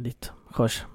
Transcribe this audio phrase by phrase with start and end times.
[0.00, 0.88] Listo, joya.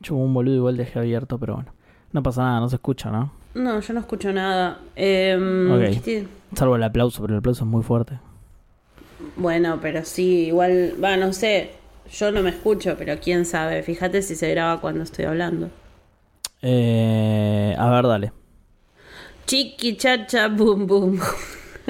[0.00, 1.72] Yo un boludo igual dejé abierto, pero bueno.
[2.12, 3.32] No pasa nada, no se escucha, ¿no?
[3.54, 4.78] No, yo no escucho nada.
[4.94, 5.80] Em, Ok.
[5.94, 8.18] ¿qué te- Salvo el aplauso, pero el aplauso es muy fuerte.
[9.36, 11.72] Bueno, pero sí, igual, va, no sé.
[12.12, 13.82] Yo no me escucho, pero quién sabe.
[13.82, 15.70] Fíjate si se graba cuando estoy hablando.
[16.62, 18.32] Eh, a ver, dale.
[19.46, 21.20] Chiqui, chacha, boom, boom.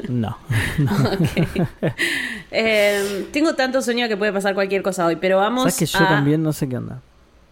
[0.09, 0.37] No.
[2.57, 6.05] Em, tengo tanto sueño que puede pasar cualquier cosa hoy, pero vamos ¿Sabes que yo
[6.05, 6.09] a...
[6.09, 7.01] también no sé qué onda?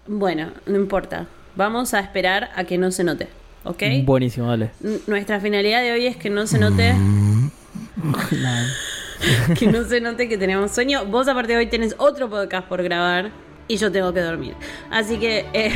[0.07, 1.27] Bueno, no importa.
[1.57, 3.29] Vamos a esperar a que no se note,
[3.65, 3.83] ¿ok?
[4.05, 4.71] Buenísimo, dale.
[4.83, 6.95] N- Nuestra finalidad de hoy es que no se note
[9.59, 11.05] que no se note que tenemos sueño.
[11.07, 13.31] Vos aparte de hoy tenés otro podcast por grabar
[13.69, 14.55] y yo tengo que dormir.
[14.91, 15.73] Así que eh,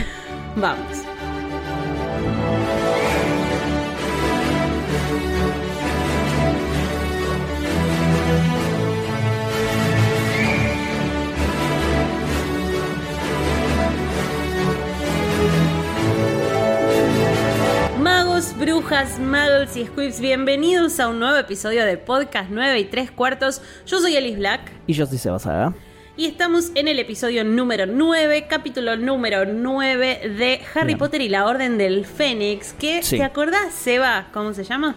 [0.56, 0.86] vamos.
[18.66, 23.62] Brujas, muggles y squibs, bienvenidos a un nuevo episodio de Podcast 9 y 3 cuartos.
[23.86, 25.72] Yo soy Alice Black Y yo sí se Saga.
[26.16, 30.98] y estamos en el episodio número 9, capítulo número 9 de Harry Bien.
[30.98, 32.72] Potter y la Orden del Fénix.
[32.72, 33.18] Que, Sí.
[33.18, 34.26] ¿te acordás, Seba?
[34.32, 34.96] ¿Cómo se llama?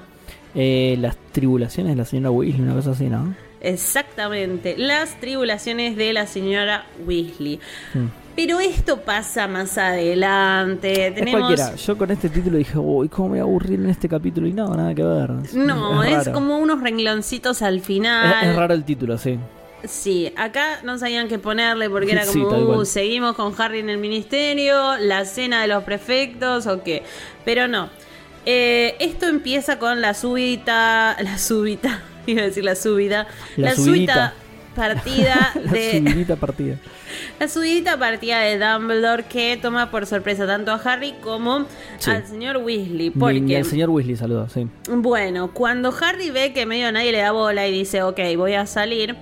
[0.56, 3.36] Eh, las tribulaciones de la señora Weasley, una cosa así, ¿no?
[3.62, 7.60] Exactamente, las tribulaciones de la señora Weasley.
[7.94, 8.06] Mm.
[8.40, 11.08] Pero esto pasa más adelante.
[11.08, 11.42] Es Tenemos...
[11.42, 11.76] cualquiera.
[11.76, 14.48] Yo con este título dije, uy, cómo me voy a aburrir en este capítulo.
[14.48, 15.30] Y no, nada que ver.
[15.56, 18.48] No, es, como unos rengloncitos al Es, final.
[18.48, 19.38] es raro el título, sí.
[19.84, 22.80] Sí, acá no sabían qué ponerle porque era Sí, como, cual.
[22.80, 27.04] uh, seguimos con Harry en el ministerio, la cena de los prefectos o qué.
[27.44, 27.90] Pero no.
[28.46, 33.76] Eh, esto empieza con la súbita, la súbita, iba a decir la súbita, La la,
[33.76, 34.34] súbita
[34.76, 36.78] partida La de subidita partida.
[37.40, 41.66] La subidita partida de Dumbledore que toma por sorpresa tanto a Harry como
[41.98, 42.12] Sí.
[42.12, 43.10] al señor Weasley.
[43.10, 44.68] Porque ni el señor Weasley saluda, sí.
[44.88, 48.66] bueno, cuando Harry ve que medio nadie le da bola y dice, ok, voy a
[48.66, 49.16] salir,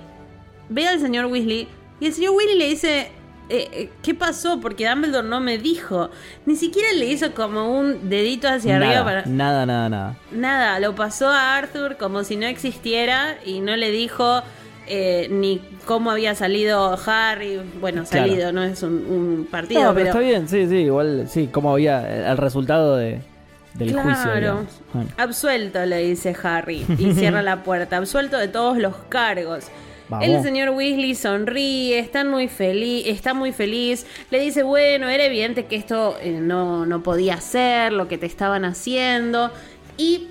[0.68, 1.68] ve al señor Weasley
[2.00, 3.10] y el señor Weasley le dice,
[3.50, 4.60] eh, eh, ¿qué pasó?
[4.60, 6.10] Porque Dumbledore no me dijo.
[6.44, 9.24] Ni siquiera le hizo como un dedito hacia nada, arriba para...
[9.26, 10.16] nada, nada, nada.
[10.30, 14.42] Nada, lo pasó a Arthur como si no existiera y no le dijo
[14.88, 17.60] eh, ni cómo había salido Harry.
[17.80, 18.26] Bueno, Claro.
[18.28, 20.08] salido, no es un, un partido, No, pero, pero...
[20.08, 23.20] está bien, sí, sí, igual, sí, como había el resultado de,
[23.74, 24.08] del Claro.
[24.62, 24.66] juicio,
[25.16, 27.96] Absuelto, le dice Harry y cierra la puerta.
[27.96, 29.66] Absuelto de todos los cargos.
[30.08, 30.26] Vamos.
[30.26, 34.06] El señor Weasley sonríe, está muy feliz, está muy feliz.
[34.30, 38.24] Le dice, bueno, era evidente que esto eh, no, no podía ser, lo que te
[38.24, 39.50] estaban haciendo.
[39.98, 40.28] Y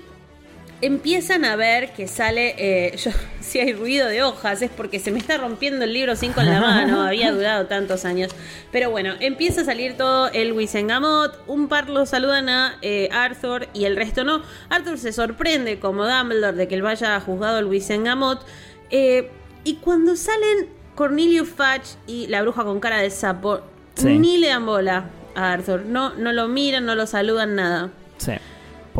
[0.80, 5.10] empiezan a ver que sale, eh, yo, si hay ruido de hojas es porque se
[5.10, 8.30] me está rompiendo el libro 5 en la mano, había durado tantos años.
[8.70, 13.68] Pero bueno, empieza a salir todo el Wisengamot, un par lo saludan a eh, Arthur
[13.74, 14.42] y el resto no.
[14.68, 18.44] Arthur se sorprende como Dumbledore de que él vaya juzgado el Wisengamot.
[18.90, 19.30] Eh,
[19.64, 23.60] y cuando salen Cornelius Fudge y la bruja con cara de sapo,
[23.94, 24.16] Sí.
[24.18, 27.90] ni le dan bola a Arthur, no, no lo miran, no lo saludan, nada.
[28.18, 28.32] sí.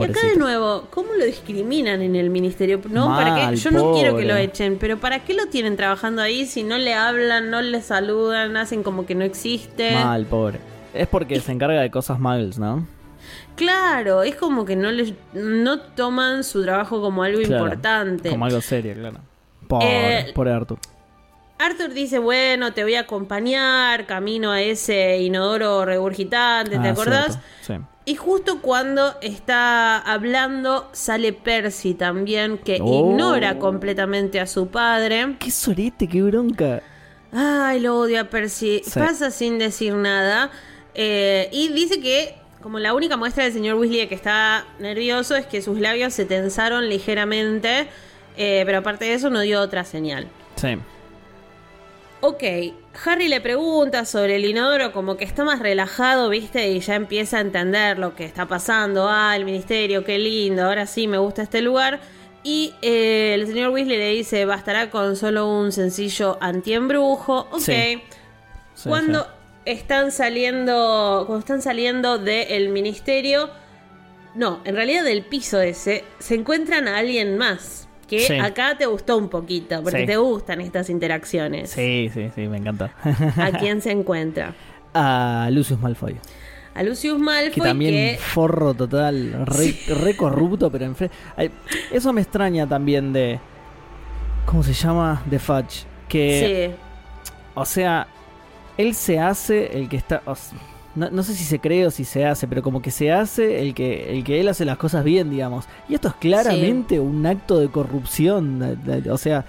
[0.01, 2.81] Y acá de nuevo, ¿cómo lo discriminan en el ministerio?
[2.91, 3.57] No, ¿para qué?
[3.57, 6.79] Yo no quiero que lo echen, pero ¿para qué lo tienen trabajando ahí si no
[6.79, 9.93] le hablan, no le saludan, hacen como que no existe?
[9.95, 10.61] Mal, pobre.
[10.95, 12.87] Es porque se encarga de cosas muggles, ¿no?
[13.57, 18.31] Claro, es como que no les no toman su trabajo como algo Claro, importante.
[18.31, 19.19] Como algo serio, claro.
[19.67, 20.79] Pobre, Eh, pobre Arthur.
[21.59, 27.39] Arthur dice, bueno, te voy a acompañar, camino a ese inodoro regurgitante, ¿te Ah, acordás?
[27.61, 33.11] cierto, Y justo cuando está hablando, sale Percy también, que Oh.
[33.11, 35.37] ignora completamente a su padre.
[35.39, 36.83] Qué sorete, qué bronca.
[37.33, 38.81] Ay, lo odia a Percy.
[38.85, 38.99] Sí.
[38.99, 40.51] Pasa sin decir nada.
[40.95, 45.37] Eh, y dice que, como la única muestra del señor Weasley de que está nervioso
[45.37, 47.89] es que sus labios se tensaron ligeramente.
[48.41, 50.29] eh, pero aparte de eso, no dio otra señal.
[50.57, 50.79] Sí.
[52.21, 52.43] Ok,
[53.05, 56.69] Harry le pregunta sobre el inodoro, como que está más relajado, ¿viste?
[56.69, 59.09] Y ya empieza a entender lo que está pasando.
[59.09, 62.01] Ah, el ministerio, qué lindo, ahora sí me gusta este lugar.
[62.43, 67.49] Y eh, el señor Weasley le dice, bastará con solo un sencillo antiembrujo.
[67.53, 67.61] Ok.
[67.61, 68.03] Sí.
[68.75, 69.29] Sí, cuando sí.
[69.67, 73.51] están saliendo, cuando están saliendo del ministerio,
[74.35, 77.88] no, en realidad del piso ese, se encuentran a alguien más.
[78.09, 78.39] Que Sí.
[78.39, 80.07] acá te gustó un poquito, porque Sí.
[80.07, 81.71] te gustan estas interacciones.
[81.71, 82.93] Sí, sí, sí, me encanta.
[83.37, 84.55] ¿A quién se encuentra?
[84.95, 86.17] A Lucius Malfoy.
[86.75, 88.19] A Lucius Malfoy, Que también que...
[88.23, 91.51] forro total, re, re corrupto, pero en fe- Ay,
[91.93, 93.39] Eso me extraña también de.
[94.47, 95.23] ¿Cómo se llama?
[95.27, 95.85] De Fudge.
[96.09, 96.77] Que, Sí,
[97.55, 98.07] o sea,
[98.79, 100.23] él se hace el que está.
[100.25, 100.35] o
[100.99, 103.63] no, no sé si se cree o si se hace, pero como que se hace
[103.63, 105.67] el que, el que él hace las cosas bien, digamos.
[105.89, 108.79] Y esto es claramente un acto de corrupción.
[109.11, 109.45] o sea,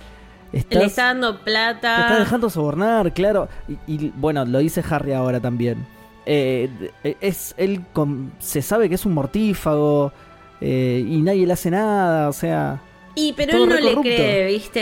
[0.52, 1.96] Le estás, está dando plata.
[1.96, 3.50] te está dejando sobornar, claro.
[3.68, 5.86] Y, y, bueno, lo dice Harry ahora también.
[6.26, 6.70] Eh,
[7.22, 10.12] es él con- se sabe que es un mortífago
[10.62, 12.82] eh, y nadie le hace nada, o sea.
[13.22, 14.80] Y pero Todo él no le cree, ¿viste?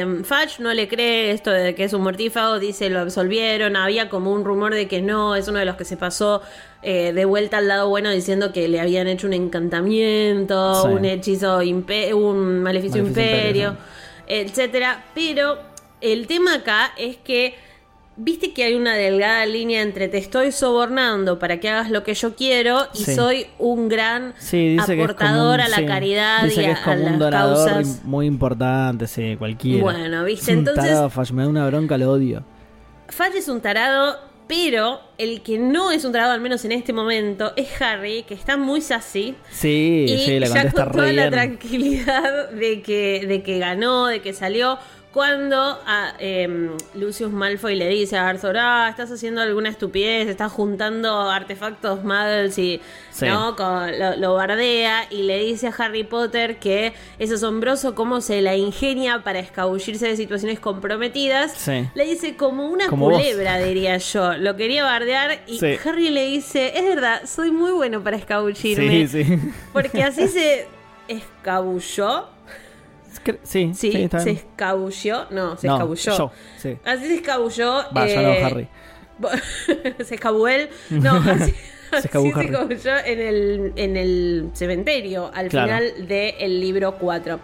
[0.00, 4.08] Eh, Fudge no le cree esto de que es un mortífago, dice lo absolvieron, había
[4.08, 6.42] como un rumor de que no, es uno de los que se pasó
[6.82, 10.88] eh, de vuelta al lado bueno diciendo que le habían hecho un encantamiento, Sí.
[10.88, 13.76] un hechizo, impe- un maleficio, Maleficio imperio, imperio,
[14.26, 15.04] etcétera.
[15.14, 15.58] Pero
[16.00, 17.54] el tema acá es que
[18.16, 22.12] Viste que hay una delgada línea entre te estoy sobornando para que hagas lo que
[22.14, 23.14] yo quiero y Sí.
[23.14, 26.84] soy un gran Sí, aportador a la sí, caridad dice y que a, es a
[26.84, 28.04] como las un donador causas.
[28.04, 29.82] muy importante, sí, cualquiera.
[29.82, 30.50] Bueno, ¿viste?
[30.50, 32.44] Es un Entonces- tarado, Fash, me da una bronca, lo odio.
[33.08, 36.92] Fudge es un tarado, pero el que no es un tarado, al menos en este
[36.92, 39.34] momento, es Harry, que está muy sassy.
[39.50, 44.20] Sí, y sí, la ya con toda la tranquilidad de que, de que ganó, de
[44.20, 44.78] que salió.
[45.12, 50.52] Cuando a em, Lucius Malfoy le dice a Arthur, ah, estás haciendo alguna estupidez, estás
[50.52, 52.80] juntando artefactos muggles y
[53.10, 53.26] Sí.
[53.26, 53.56] ¿no?
[53.56, 58.40] Con- lo, lo bardea y le dice a Harry Potter que es asombroso cómo se
[58.40, 61.54] la ingenia para escabullirse de situaciones comprometidas.
[61.56, 61.88] Sí.
[61.96, 63.18] Le dice como una Como vos.
[63.20, 64.34] culebra, diría yo.
[64.36, 65.76] Lo quería bardear y Sí.
[65.84, 69.08] Harry le dice, es verdad, soy muy bueno para escabullirme.
[69.08, 69.38] Sí, sí.
[69.72, 70.68] Porque así se
[71.08, 72.28] escabulló.
[73.42, 75.26] Sí, Sí, se escabulló.
[75.30, 76.16] No, se No, escabulló.
[76.18, 76.76] yo, sí.
[76.84, 77.82] Así se escabulló.
[77.92, 78.68] Vaya, eh, no, Harry.
[80.04, 80.68] se escabó él.
[80.90, 81.52] No, así,
[81.92, 82.40] se escabulló
[83.04, 85.66] en el, en el cementerio al Claro.
[85.86, 87.40] final del libro 4.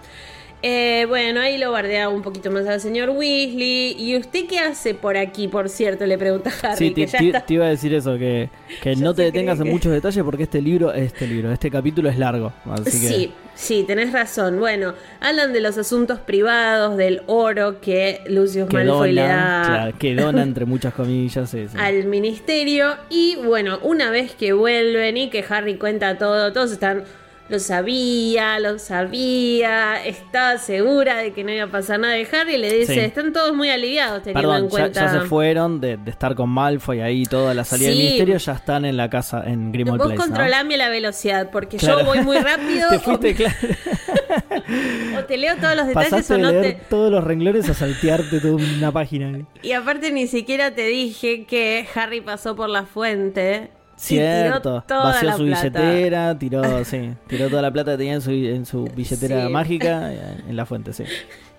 [0.62, 3.94] Eh, bueno, ahí lo bardea un poquito más al señor Weasley.
[3.98, 6.06] ¿Y usted qué hace por aquí, por cierto?
[6.06, 6.76] Le pregunta Harry.
[6.88, 7.40] Sí, que te, ya te- está.
[7.46, 8.48] te iba a decir eso, que,
[8.82, 12.18] que no te detengas en muchos detalles porque este libro, este libro, este capítulo es
[12.18, 12.52] largo.
[12.64, 14.60] Así que Sí, sí, tenés razón.
[14.60, 19.66] Bueno, hablan de los asuntos privados, del oro que Lucius que Malfoy le da dona,
[19.66, 21.54] claro, que dona entre muchas comillas.
[21.76, 22.94] Al ministerio.
[23.10, 27.04] Y bueno, una vez que vuelven y que Harry cuenta todo, todos están.
[27.48, 32.56] Lo sabía, lo sabía, estaba segura de que no iba a pasar nada de Harry.
[32.58, 32.98] Le dice: Sí.
[33.00, 35.00] Están todos muy aliviados teniendo Perdón, en ya, cuenta.
[35.12, 37.94] ya se fueron de, de estar con Malfoy ahí toda la salida Sí.
[37.94, 40.24] del ministerio, ya están en la casa en Grimmauld Vos Place, ¿no?
[40.26, 42.00] controlame la velocidad, porque Claro.
[42.00, 42.88] yo voy muy rápido.
[42.90, 43.54] Te o, fuiste, claro.
[45.18, 46.80] o te leo todos los detalles Pasaste o de no leer te.
[46.90, 49.40] todos los renglones a saltearte toda una página.
[49.62, 53.70] Y aparte ni siquiera te dije que Harry pasó por la fuente.
[53.96, 55.68] Cierto, tiró vació su plata.
[55.80, 59.52] billetera, tiró, sí, tiró toda la plata que tenía en su, en su billetera Sí.
[59.52, 61.04] mágica eh, en la fuente, sí.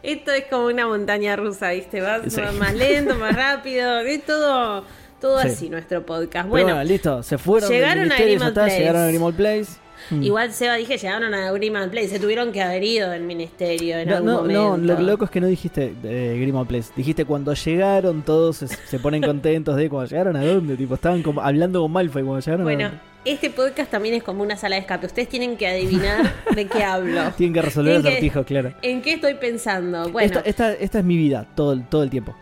[0.04, 2.00] Esto es como una montaña rusa, ¿viste?
[2.02, 2.42] Vas Sí.
[2.60, 4.00] más lento, más rápido.
[4.02, 4.84] Es todo,
[5.20, 5.48] todo Sí.
[5.48, 6.48] así nuestro podcast.
[6.48, 8.80] Bueno, bueno, listo, se fueron del llegaron a ya Grimmauld está, Place.
[8.80, 9.72] llegaron a Grimmauld Place.
[10.12, 10.24] Mm.
[10.24, 12.08] igual Seba dije, llegaron a Grimmauld Place.
[12.10, 14.78] Se tuvieron que haber ido del ministerio en No, algún no, momento.
[14.78, 16.92] no, lo loco es que no dijiste eh, Grimmauld Place.
[16.96, 21.22] Dijiste cuando llegaron todos se, se ponen contentos de cuando llegaron a dónde, tipo, estaban
[21.24, 23.00] como hablando con Malfoy cuando llegaron a Bueno, dónde.
[23.26, 25.06] este podcast también es como una sala de escape.
[25.08, 27.22] Ustedes tienen que adivinar de qué hablo.
[27.38, 28.74] Tienen que resolver Tienen que- acertijos, claro.
[28.82, 30.10] ¿En qué estoy pensando?
[30.10, 32.36] Bueno, esta, esta, esta es mi vida, todo, el- todo el tiempo.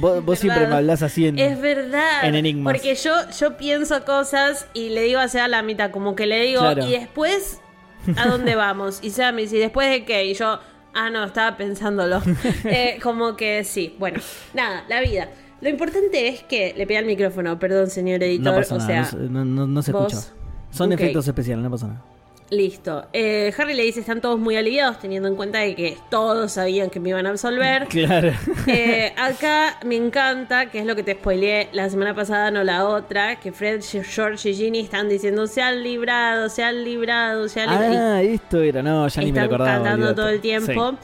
[0.00, 1.38] Vos, vos siempre me hablas así en...
[1.38, 2.24] Es verdad.
[2.24, 2.72] en enigmas.
[2.72, 6.42] Porque yo, yo pienso cosas y le digo a Seba la mitad, como que le
[6.42, 6.86] digo, Claro.
[6.86, 7.60] y después,
[8.16, 8.98] ¿a dónde vamos?
[9.02, 10.24] Y Seba me dice, ¿y después de qué?
[10.26, 10.58] Y yo,
[10.94, 12.20] ah, no, estaba pensándolo.
[12.64, 13.94] Eh, como que sí.
[13.98, 14.20] Bueno,
[14.54, 15.28] nada, la vida.
[15.60, 18.52] Lo importante es que le pida el micrófono, perdón, señor editor.
[18.52, 20.18] No pasa o nada, sea, no, no- no se escucha.
[20.70, 22.04] Son efectos especiales, no pasa nada.
[22.52, 23.06] Listo.
[23.14, 26.90] Eh, Harry le dice, están todos muy aliviados, teniendo en cuenta de que todos sabían
[26.90, 27.86] que me iban a absolver.
[27.88, 28.30] Claro.
[28.66, 32.86] Eh, acá me encanta, que es lo que te spoileé la semana pasada, no la
[32.86, 37.62] otra, que Fred, George y Ginny están diciendo se han librado, se han librado, se
[37.62, 38.14] han librado.
[38.16, 39.74] ah, esto era, no, ya ni me lo están acordaba.
[39.76, 40.20] cantando olvídate.
[40.20, 40.90] todo el tiempo.
[40.92, 40.96] Sí.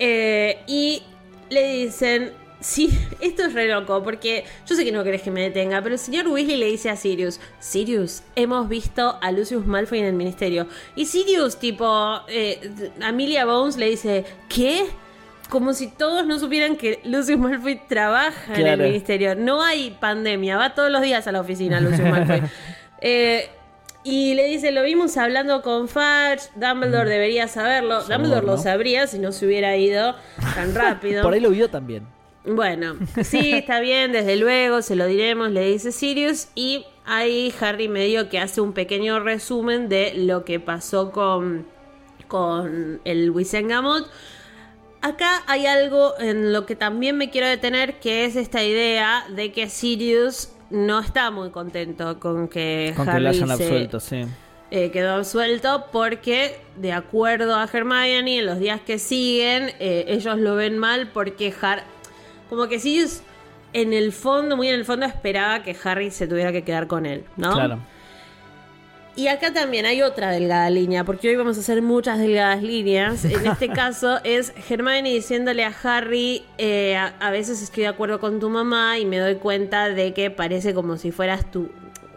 [0.00, 1.02] Eh, y
[1.48, 2.90] le dicen, sí,
[3.20, 5.98] esto es re loco, porque yo sé que no querés que me detenga, pero el
[5.98, 10.66] señor Weasley le dice a Sirius, Sirius, hemos visto a Lucius Malfoy en el ministerio.
[10.94, 14.86] Y Sirius, tipo, eh, Amelia Bones le dice, ¿qué?
[15.48, 19.34] Como si todos no supieran que Lucius Malfoy trabaja en el ministerio.
[19.34, 22.42] No hay pandemia, va todos los días a la oficina Lucius Malfoy.
[23.02, 23.48] Eh,
[24.02, 28.02] y le dice, lo vimos hablando con Fudge, Dumbledore debería saberlo.
[28.04, 30.14] Dumbledore lo sabría si no se hubiera ido
[30.54, 31.22] tan rápido.
[31.22, 32.06] Por ahí lo vio también.
[32.44, 36.48] Bueno, sí, está bien, desde luego, se lo diremos, le dice Sirius.
[36.54, 41.66] Y ahí Harry medio que hace un pequeño resumen de lo que pasó con,
[42.28, 44.08] con el Wisengamot.
[45.02, 49.52] acá hay algo en lo que también me quiero detener, que es esta idea de
[49.52, 54.00] que Sirius no está muy contento con que Con que Harry lo hayan se- absuelto,
[54.00, 54.22] sí.
[54.70, 60.38] eh, quedó absuelto porque, de acuerdo a Hermione, en los días que siguen, eh, ellos
[60.38, 61.82] lo ven mal porque Har
[62.50, 63.22] como que Sirius
[63.72, 67.06] en el fondo, muy en el fondo, esperaba que Harry se tuviera que quedar con
[67.06, 67.52] él, ¿no?
[67.52, 67.78] Claro.
[69.16, 73.24] Y acá también hay otra delgada línea, porque hoy vamos a hacer muchas delgadas líneas.
[73.24, 78.20] En este caso es Hermione diciéndole a Harry, eh, a, a veces estoy de acuerdo
[78.20, 81.70] con tu mamá y me doy cuenta de que parece como si fueras tú,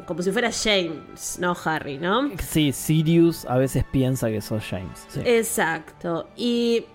[0.06, 2.32] como si fueras James, no Harry, ¿no?
[2.40, 5.06] Sí, Sirius a veces piensa que sos James.
[5.10, 5.22] sí.
[5.26, 6.30] Exacto.
[6.36, 6.86] Y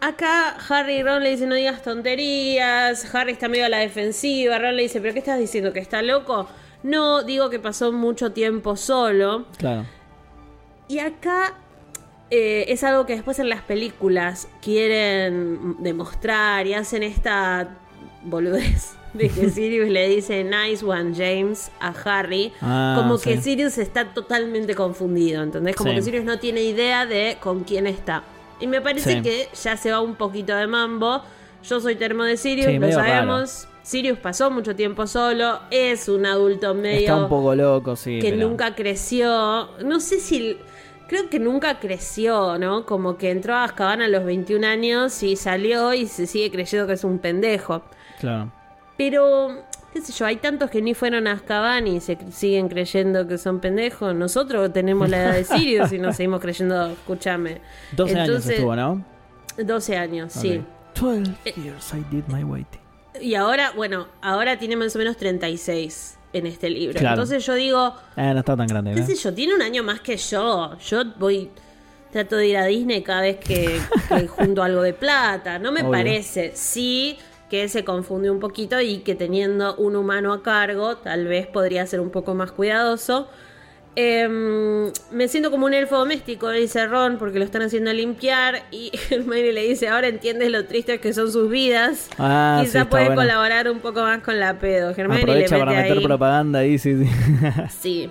[0.00, 3.14] acá Harry y Ron le dicen no digas tonterías.
[3.14, 4.58] Harry está medio a la defensiva.
[4.58, 5.72] Ron le dice, ¿pero qué estás diciendo?
[5.72, 6.48] ¿Que está loco?
[6.82, 9.46] No, digo que pasó mucho tiempo solo.
[9.58, 9.86] Claro.
[10.88, 11.54] Y acá
[12.30, 17.76] eh, es algo que después en las películas quieren demostrar y hacen esta
[18.22, 23.30] boludez de que Sirius le dice nice one James a Harry, Ah, como sí.
[23.30, 25.74] que Sirius está totalmente confundido, ¿entendés?
[25.74, 25.96] Como Sí.
[25.96, 28.22] que Sirius no tiene idea de con quién está.
[28.60, 29.22] Y me parece Sí.
[29.22, 31.22] que ya se va un poquito de mambo.
[31.64, 33.68] Yo soy termo de Sirius, Sí, lo sabemos.
[33.82, 38.18] Sirius pasó mucho tiempo solo, es un adulto medio Está un poco loco, sí.
[38.20, 39.68] que pero- nunca creció.
[39.84, 40.58] No sé si.
[41.08, 42.84] Creo que nunca creció, ¿no?
[42.84, 46.88] Como que entró a Azkaban a los 21 años y salió y se sigue creyendo
[46.88, 47.82] que es un pendejo.
[48.18, 48.50] Claro.
[48.96, 49.62] Pero,
[49.96, 53.38] qué sé yo, hay tantos que ni fueron a Azkaban y se siguen creyendo que
[53.38, 54.14] son pendejos.
[54.14, 57.62] Nosotros tenemos la edad de Sirius y nos seguimos creyendo, escúchame.
[57.96, 59.04] 12 años Entonces, estuvo, ¿no?
[59.56, 60.58] 12 años, sí.
[60.58, 61.00] Ok.
[61.00, 62.80] 12 years I did my waiting.
[63.22, 66.98] Y ahora, bueno, ahora tiene más o menos 36 en este libro.
[66.98, 67.14] Claro.
[67.14, 69.06] Entonces yo digo, Eh, no está tan grande, qué ¿no?
[69.06, 70.76] sé yo, tiene un año más que yo.
[70.78, 71.50] Yo voy,
[72.12, 75.58] trato de ir a Disney cada vez que, que junto algo de plata.
[75.58, 75.92] No me Obvio.
[75.92, 76.52] parece.
[76.54, 77.16] Sí
[77.50, 81.86] que se confunde un poquito y que teniendo un humano a cargo, tal vez podría
[81.86, 83.28] ser un poco más cuidadoso.
[83.98, 88.64] Em, me siento como un elfo doméstico, dice Ron, porque lo están haciendo limpiar.
[88.70, 92.10] Y Hermione le dice: Ahora entiendes lo tristes que son sus vidas.
[92.18, 93.22] Ah, Quizá puede bueno.
[93.22, 94.90] colaborar un poco más con la pedo.
[94.90, 97.10] Hermione Aprovecha le para mete meter ahí- propaganda ahí, sí, sí.
[97.80, 98.10] Sí.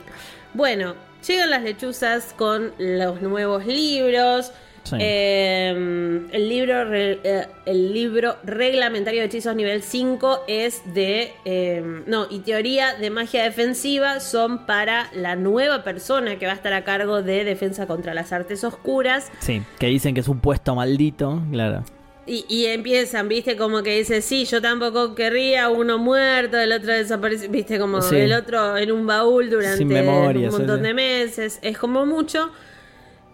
[0.56, 0.96] Bueno,
[1.28, 4.52] llegan las lechuzas con los nuevos libros.
[4.86, 4.98] Sí.
[5.00, 11.34] Eh, el, libro eh, el libro reglamentario de hechizos nivel 5 es de...
[11.44, 16.56] eh, no, y teoría de magia defensiva son para la nueva persona que va a
[16.56, 19.32] estar a cargo de defensa contra las artes oscuras.
[19.40, 21.84] Sí, que dicen que es un puesto maldito, claro.
[22.28, 26.92] Y, y empiezan, viste, como que dice, sí, yo tampoco querría uno muerto, el otro
[26.92, 28.16] desaparecido, viste, como Sí.
[28.18, 30.84] el otro en un baúl durante memoria, un sí, montón sí.
[30.88, 32.50] de meses, es como mucho.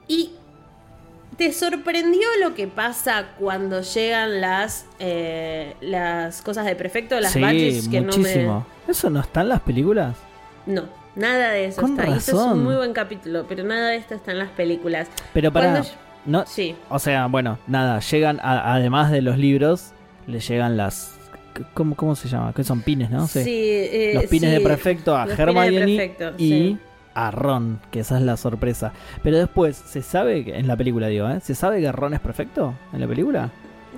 [0.10, 0.32] Y
[1.38, 7.42] ¿te sorprendió lo que pasa cuando llegan las eh, las cosas de prefecto, las sí,
[7.42, 8.66] badges que muchísimo.
[8.88, 10.16] ¿Eso no está en las películas?
[10.66, 10.82] no me...
[10.82, 12.08] No, nada de eso Con está.
[12.08, 12.64] Y eso es un razón.
[12.64, 15.08] muy buen capítulo, pero nada de esto está en las películas.
[15.34, 15.84] Pero para...
[16.26, 16.76] No, Sí.
[16.90, 19.92] O sea, bueno, nada, llegan, a- además de los libros,
[20.28, 21.16] le llegan las...
[21.74, 22.54] ¿Cómo, cómo se llama?
[22.54, 23.28] Que son pines, ¿no?
[23.28, 26.78] Sí, eh, los pines sí, de prefecto a Hermione y sí.
[27.14, 28.94] A Ron, que esa es la sorpresa.
[29.24, 31.40] Pero después, ¿se sabe, que- en la película digo, ¿eh?
[31.42, 33.50] ¿Se sabe que Ron es perfecto en la película?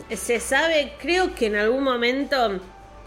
[0.09, 2.49] Se sabe, creo que en algún momento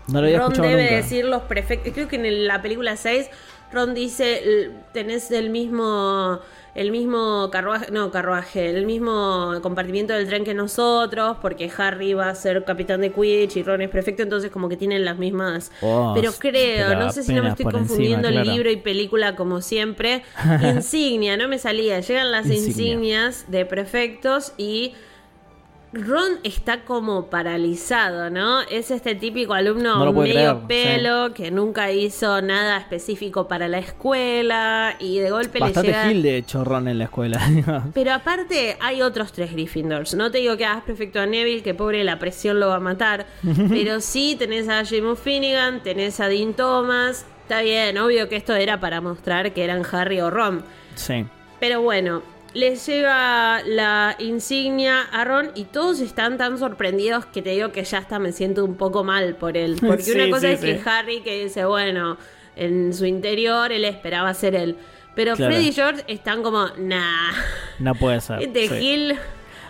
[0.08, 0.94] No lo había Ron debe nunca.
[0.96, 1.92] decir los prefectos.
[1.92, 3.28] Creo que en la película 6
[3.72, 6.38] Ron dice tenés el mismo
[6.76, 12.28] el mismo carruaje, no carruaje, el mismo compartimiento del tren que nosotros, porque Harry va
[12.28, 15.72] a ser capitán de Quidditch y Ron es prefecto, entonces como que tienen las mismas.
[15.80, 18.56] Oh, pero creo, pero no sé si no me estoy confundiendo encima, claro.
[18.56, 20.22] libro y película como siempre.
[20.62, 22.00] Insignia, no me salía.
[22.00, 22.68] Llegan las Insignia.
[22.68, 24.92] insignias de prefectos y
[25.92, 28.62] Ron está como paralizado, ¿no?
[28.62, 33.78] Es este típico alumno No medio creer, pelo que nunca hizo nada específico para la
[33.78, 36.08] escuela y de golpe Bastante le llega...
[36.08, 37.40] gil, de hecho, Ron en la escuela.
[37.94, 40.14] Pero aparte hay otros tres Gryffindors.
[40.14, 42.80] No te digo que hagas perfecto a Neville, que pobre la presión lo va a
[42.80, 43.26] matar.
[43.68, 47.26] pero sí tenés a Jim Finnegan, tenés a Dean Thomas.
[47.42, 50.64] Está bien, obvio que esto era para mostrar que eran Harry o Ron.
[50.94, 51.26] sí.
[51.58, 52.22] Pero bueno,
[52.56, 57.84] les llega la insignia a Ron y todos están tan sorprendidos que te digo que
[57.84, 59.76] ya hasta me siento un poco mal por él.
[59.86, 60.90] Porque Sí, una cosa sí, es que.
[60.90, 62.16] Harry que dice, bueno,
[62.56, 64.76] en su interior él esperaba ser él.
[65.14, 65.52] Pero Claro.
[65.52, 67.30] Freddy y George están como, nah,
[67.78, 68.42] No puede ser.
[68.42, 68.68] este.
[68.68, 69.16] Gil...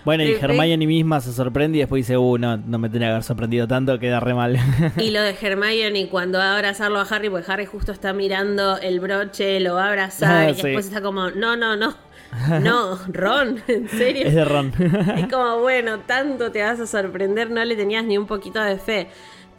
[0.05, 0.35] Bueno, y.
[0.41, 3.67] Hermione misma se sorprende y después dice, uh, no, no me tenía que haber sorprendido
[3.67, 4.57] tanto, queda re mal.
[4.99, 8.79] Y lo de Hermione cuando va a abrazarlo a Harry, porque Harry justo está mirando
[8.79, 11.93] el broche, lo va a abrazar Ah, y después está como, no, no, no,
[12.63, 14.27] no, Ron, ¿en serio?
[14.27, 14.73] es de Ron.
[15.17, 18.79] Es como, bueno, tanto te vas a sorprender, no le tenías ni un poquito de
[18.79, 19.09] fe.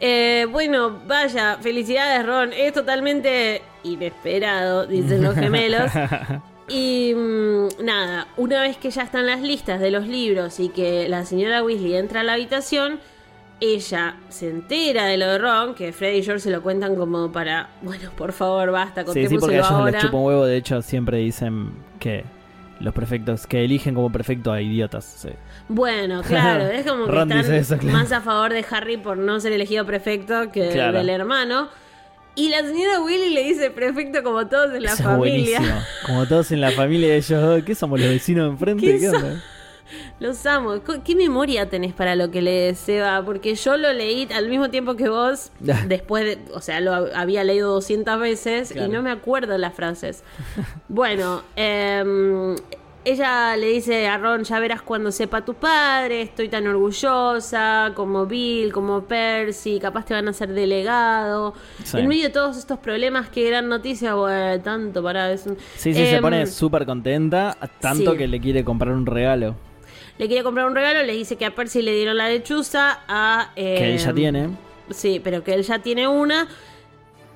[0.00, 5.90] Eh, bueno, vaya, felicidades Ron, es totalmente inesperado, dicen los gemelos.
[6.68, 11.08] Y mm, nada, una vez que ya están las listas de los libros y que
[11.08, 13.00] la señora Weasley entra a la habitación,
[13.60, 17.32] ella se entera de lo de Ron, que Fred y George se lo cuentan como
[17.32, 19.92] para, bueno, por favor, basta, sí, sí, porque a ellos ahora.
[19.92, 22.24] les chupa un huevo, de hecho siempre dicen que
[22.80, 25.04] los prefectos, que eligen como prefecto a idiotas.
[25.04, 25.30] sí.
[25.68, 27.98] Bueno, claro, es como que están dice eso, claro.
[27.98, 30.98] más a favor de Harry por no ser elegido prefecto que Claro.
[30.98, 31.68] del hermano.
[32.34, 35.84] Y la señora Willy le dice prefecto como todos en la Eso familia.
[36.06, 38.86] Como todos en la familia, ellos, ¿qué somos los vecinos de enfrente?
[38.86, 39.42] ¿Qué ¿Qué onda?
[40.20, 40.74] Los amo.
[41.04, 43.22] ¿Qué memoria tenés para lo que lees, Seba?
[43.24, 45.50] Porque yo lo leí al mismo tiempo que vos,
[45.86, 48.88] después de, o sea, lo hab- había leído 200 veces Claro.
[48.88, 50.22] y no me acuerdo las frases.
[50.88, 52.56] Bueno, em,
[53.04, 58.26] ella le dice a Ron, ya verás cuando sepa tu padre, estoy tan orgullosa, como
[58.26, 61.54] Bill, como Percy, capaz te van a ser delegado.
[61.84, 61.98] Sí.
[61.98, 65.50] En medio de todos estos problemas, qué gran noticia, bueno, tanto para eso.
[65.76, 68.18] Sí, sí, se Em, pone súper contenta, tanto sí.
[68.18, 69.54] que le quiere comprar un regalo
[70.18, 73.52] Le quiere comprar un regalo, le dice que a Percy le dieron la lechuza, a...
[73.54, 74.50] que él eh, ya tiene.
[74.90, 76.48] Sí, pero que él ya tiene una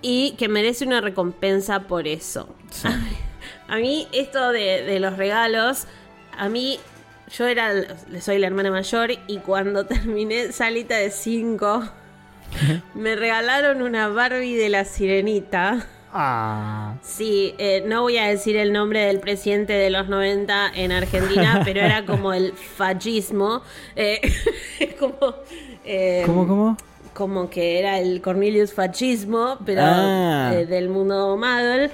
[0.00, 2.48] y que merece una recompensa por eso.
[2.70, 2.88] Sí.
[3.68, 5.86] A mí esto de, de los regalos,
[6.36, 6.78] a mí
[7.36, 7.72] yo era,
[8.20, 11.82] soy la hermana mayor y cuando terminé salita de 5,
[12.94, 15.86] me regalaron una Barbie de la sirenita.
[16.12, 16.94] Ah.
[17.02, 21.60] Sí, eh, no voy a decir el nombre del presidente de los 90 en Argentina,
[21.64, 23.62] pero era como el fascismo.
[23.96, 24.20] Eh,
[24.98, 25.16] como...
[25.84, 26.76] eh, ¿Cómo, cómo?
[27.14, 30.50] como que era el Cornelius fascismo, pero Ah.
[30.54, 31.90] eh, del mundo Muggle.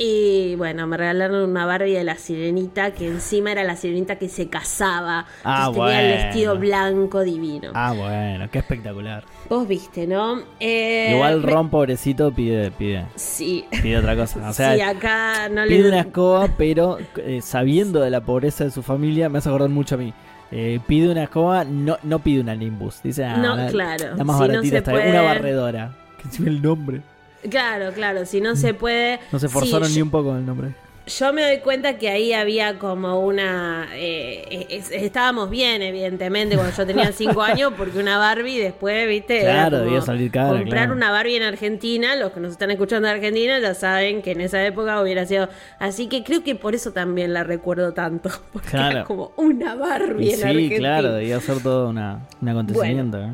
[0.00, 4.28] Y bueno, me regalaron una Barbie de la sirenita, que encima era la sirenita que
[4.28, 5.26] se casaba.
[5.42, 7.72] Ah, Entonces tenía el vestido blanco divino.
[7.74, 9.24] Ah, bueno, qué espectacular.
[9.48, 10.40] Vos viste, ¿no?
[10.60, 13.64] Eh, Igual Ron, pobrecito, pide, pide, Sí.
[13.82, 14.46] pide otra cosa.
[14.48, 15.88] O sea, sí, acá no pide le...
[15.88, 19.94] una escoba, pero eh, sabiendo de la pobreza de su familia, me hace acordar mucho
[19.94, 20.12] a mí.
[20.50, 23.02] Eh, pide una escoba, no, no pide una Nimbus.
[23.02, 24.16] Dice, ah, No, la, claro.
[24.16, 25.94] la más Si no baratita está puede- Una barredora.
[26.18, 27.00] Que encima el nombre.
[27.48, 29.20] Claro, claro, si no se puede...
[29.30, 30.74] No se Sí, esforzaron ni yo- un poco el nombre.
[31.08, 33.88] Yo me doy cuenta que ahí había como una...
[33.94, 39.42] eh, es- estábamos bien, evidentemente, cuando yo tenía cinco años, porque una Barbie después, viste...
[39.42, 40.92] era Claro, debía salir cara, Comprar claro.
[40.92, 44.40] una Barbie en Argentina, los que nos están escuchando de Argentina ya saben que en
[44.42, 45.48] esa época hubiera sido...
[45.78, 49.04] Así que creo que por eso también la recuerdo tanto, porque era Claro.
[49.06, 50.78] como una Barbie Y en sí, Argentina.
[50.78, 53.18] claro, debía ser todo una, un acontecimiento.
[53.18, 53.30] ¿eh?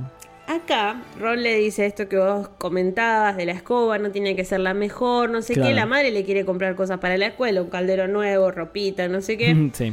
[0.57, 4.61] Acá Ron le dice esto que vos comentabas de la escoba, no tiene que ser
[4.61, 5.69] la mejor, no sé Claro.
[5.71, 5.75] qué.
[5.75, 9.37] La madre le quiere comprar cosas para la escuela, un caldero nuevo, ropita, no sé
[9.37, 9.55] qué.
[9.73, 9.93] sí.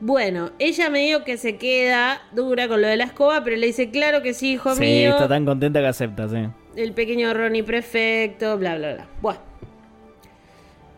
[0.00, 3.66] bueno, ella me dijo que se queda dura con lo de la escoba, pero le
[3.66, 5.10] dice, claro que sí, hijo Sí, mío.
[5.10, 6.48] está tan contenta que acepta, sí.
[6.76, 9.06] El pequeño Ronnie prefecto, bla, bla, bla.
[9.20, 9.49] Bueno.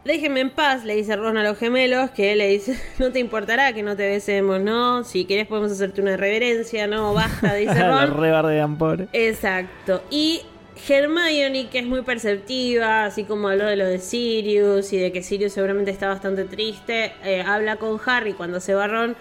[0.04, 3.72] Déjenme en paz, le dice Ron a los gemelos, que le dice, no te importará
[3.72, 5.04] que no te besemos, ¿no?
[5.04, 7.14] Si querés podemos hacerte una reverencia, ¿no?
[7.14, 8.20] Basta, dice Ron.
[8.20, 9.08] re bardean, pobre.
[9.12, 10.02] Exacto.
[10.10, 10.42] Y
[10.88, 15.22] Hermione, que es muy perceptiva, así como habló de lo de Sirius y de que
[15.22, 19.14] Sirius seguramente está bastante triste, eh, habla con Harry cuando se va Ron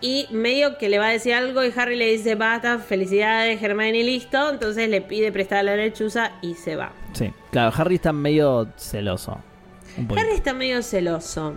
[0.00, 4.02] y medio que le va a decir algo y Harry le dice basta, felicidades Hermione,
[4.02, 4.50] listo.
[4.50, 6.92] Entonces le pide prestar la lechuza y se va.
[7.12, 9.38] Sí, claro, Harry está medio celoso.
[10.16, 11.54] Harry está medio celoso.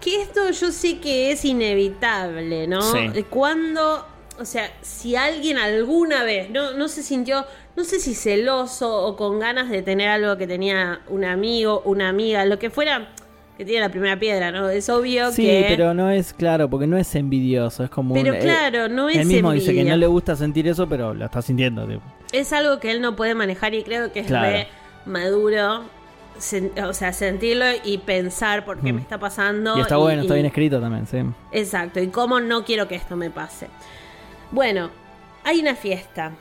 [0.00, 2.82] Que esto yo sé que es inevitable, ¿no?
[2.82, 2.98] Sí.
[3.14, 4.06] Eh, Cuando,
[4.38, 7.44] o sea, si alguien alguna vez no, no se sintió,
[7.76, 12.08] no sé si celoso o con ganas de tener algo que tenía un amigo, una
[12.08, 13.08] amiga, lo que fuera,
[13.56, 14.68] que tiene la primera piedra, ¿no?
[14.68, 15.64] Es obvio Sí, que...
[15.68, 19.08] pero no es claro, porque no es envidioso, es como Pero un, eh, claro, no
[19.08, 21.86] es Él mismo dice que no le gusta sentir eso, pero lo está sintiendo.
[21.86, 22.02] tipo.
[22.32, 24.46] es algo que él no puede manejar y creo que es Claro.
[24.52, 24.68] re
[25.06, 25.84] maduro.
[26.84, 28.96] O sea, sentirlo y pensar por qué Mm.
[28.96, 29.76] me está pasando.
[29.78, 31.18] y está bueno, y- está bien escrito también, sí.
[31.52, 33.68] Exacto, y cómo no quiero que esto me pase.
[34.50, 34.90] Bueno,
[35.44, 36.32] hay una fiesta.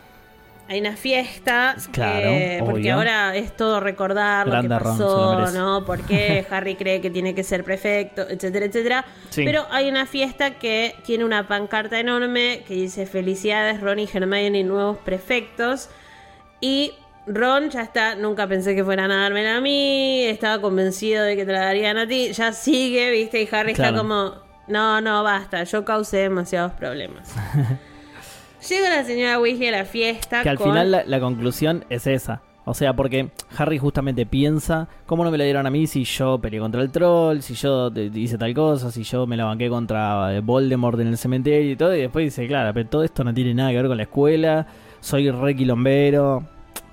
[0.67, 5.35] Hay una fiesta, Claro, eh, porque ahora es todo recordar Grande lo que Ron, pasó,
[5.35, 5.57] merece.
[5.59, 5.85] ¿no?
[5.85, 9.05] Por qué Harry cree que tiene que ser prefecto, etcétera, etcétera.
[9.29, 9.43] Sí.
[9.45, 14.63] Pero hay una fiesta que tiene una pancarta enorme que dice felicidades Ron y Hermione
[14.63, 15.89] nuevos prefectos.
[16.61, 16.93] Y
[17.27, 21.45] Ron ya está, nunca pensé que fueran a dármela a mí, estaba convencido de que
[21.45, 24.33] te la darían a ti, ya sigue, viste, y Harry está como,
[24.67, 25.63] No, no, basta.
[25.63, 27.33] Yo causé demasiados problemas.
[28.69, 30.41] Llega la señora Weasley a la fiesta.
[30.41, 32.41] Que al con- final la, la conclusión es esa.
[32.67, 36.39] O sea, porque Harry justamente piensa, ¿cómo no me la dieron a mí si yo
[36.39, 40.35] peleé contra el troll, si yo hice tal cosa, si yo me la banqué contra
[40.35, 41.95] eh, Voldemort en el cementerio y todo?
[41.95, 44.65] Y después dice, claro, pero todo esto no tiene nada que ver con la escuela,
[44.99, 46.43] soy re quilombero.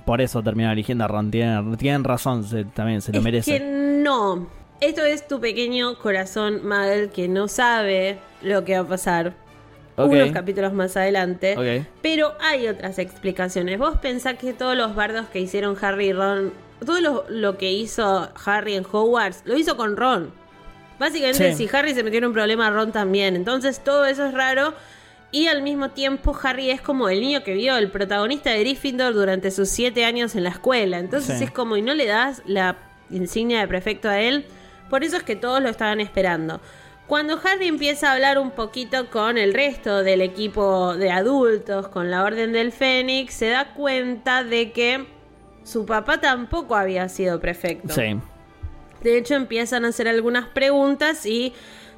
[0.05, 1.31] Por eso termina eligiendo a Ron.
[1.31, 3.59] Tienen, tienen razón, se- también se lo es merece.
[3.59, 4.49] que no.
[4.81, 9.35] Esto es tu pequeño corazón, Magel, que no sabe lo que va a pasar
[9.97, 11.87] unos capítulos más adelante.
[12.03, 13.79] Pero hay otras explicaciones.
[13.79, 16.53] Vos pensás que todos los bardos que hicieron Harry y Ron,
[16.85, 20.33] todo lo, lo que hizo Harry en Hogwarts, lo hizo con Ron.
[20.99, 21.69] Básicamente, Sí.
[21.69, 23.37] si Harry se metió en un problema, Ron también.
[23.37, 24.75] Entonces, todo eso es raro.
[25.33, 29.15] Y al mismo tiempo, Harry es como el niño que vio, el protagonista de Gryffindor
[29.15, 30.99] durante sus siete años en la escuela.
[30.99, 31.45] Entonces, Sí.
[31.45, 32.77] es como, y no le das la
[33.11, 34.45] insignia de prefecto a él.
[34.91, 36.61] Por eso es que todos lo estaban esperando.
[37.07, 42.11] Cuando Harry empieza a hablar un poquito con el resto del equipo de adultos, con
[42.11, 45.07] la Orden del Fénix, se da cuenta de que
[45.65, 47.95] su papá tampoco había sido prefecto.
[47.95, 48.19] Sí.
[49.03, 51.53] De hecho, empiezan a hacer algunas preguntas y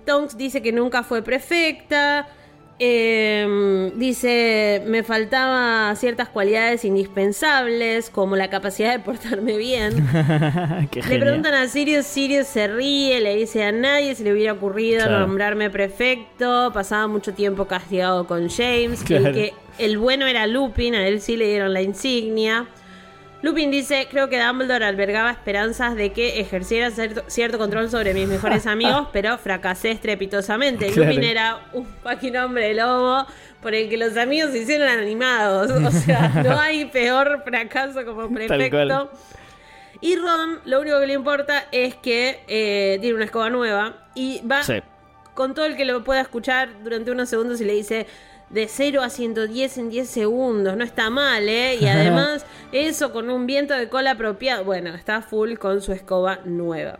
[0.06, 2.28] Tonks dice que nunca fue prefecta.
[2.78, 9.94] Eh, dice, me faltaba ciertas cualidades indispensables, como la capacidad de portarme bien.
[11.08, 15.04] Le preguntan a Sirius, Sirius se ríe, le dice a nadie se le hubiera ocurrido
[15.04, 15.20] Claro.
[15.26, 19.32] nombrarme prefecto, pasaba mucho tiempo castigado con James, Claro.
[19.32, 22.66] que el bueno era Lupin, a él sí le dieron la insignia.
[23.44, 28.26] Lupin dice, creo que Dumbledore albergaba esperanzas de que ejerciera cierto, cierto control sobre mis
[28.26, 30.86] mejores amigos, pero fracasé estrepitosamente.
[30.94, 31.10] Claro.
[31.10, 33.26] Lupin era un fucking hombre lobo
[33.60, 35.70] por el que los amigos se hicieron animados.
[35.70, 39.10] O sea, no hay peor fracaso como prefecto.
[40.00, 44.40] Y Ron, lo único que le importa es que eh, tiene una escoba nueva y
[44.46, 44.80] va Sí.
[45.34, 48.06] con todo el que lo pueda escuchar durante unos segundos y le dice
[48.54, 50.76] de 0 a 110 en 10 segundos.
[50.76, 51.76] No está mal, ¿eh?
[51.80, 54.64] Y además, eso con un viento de cola apropiado.
[54.64, 56.98] Bueno, está full con su escoba nueva.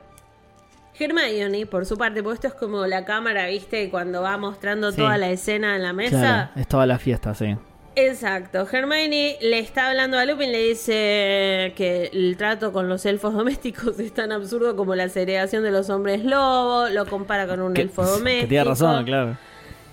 [0.99, 3.91] Hermione, por su parte, porque esto es como la cámara, ¿viste?
[3.91, 4.99] Cuando va mostrando Sí.
[4.99, 6.19] toda la escena en la mesa.
[6.21, 7.57] Claro, es toda la fiesta, sí.
[7.97, 8.67] Exacto.
[8.71, 13.99] Hermione le está hablando a Lupin, le dice que el trato con los elfos domésticos
[13.99, 17.83] es tan absurdo como la segregación de los hombres lobo, lo compara con un Que,
[17.83, 18.49] elfo que doméstico.
[18.49, 19.37] tiene razón, claro.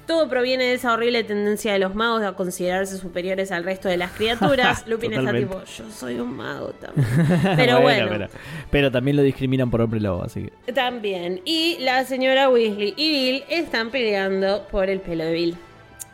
[0.06, 3.98] Todo proviene de esa horrible tendencia de los magos a considerarse superiores al resto de
[3.98, 4.84] las criaturas.
[4.88, 7.08] Lupin está tipo, yo soy un mago también.
[7.56, 8.28] Pero bueno, Pero,
[8.70, 10.74] pero también lo discriminan por hombre lobo, así que.
[10.74, 11.42] también.
[11.46, 15.58] Y la señora Weasley y Bill están peleando por el pelo de Bill.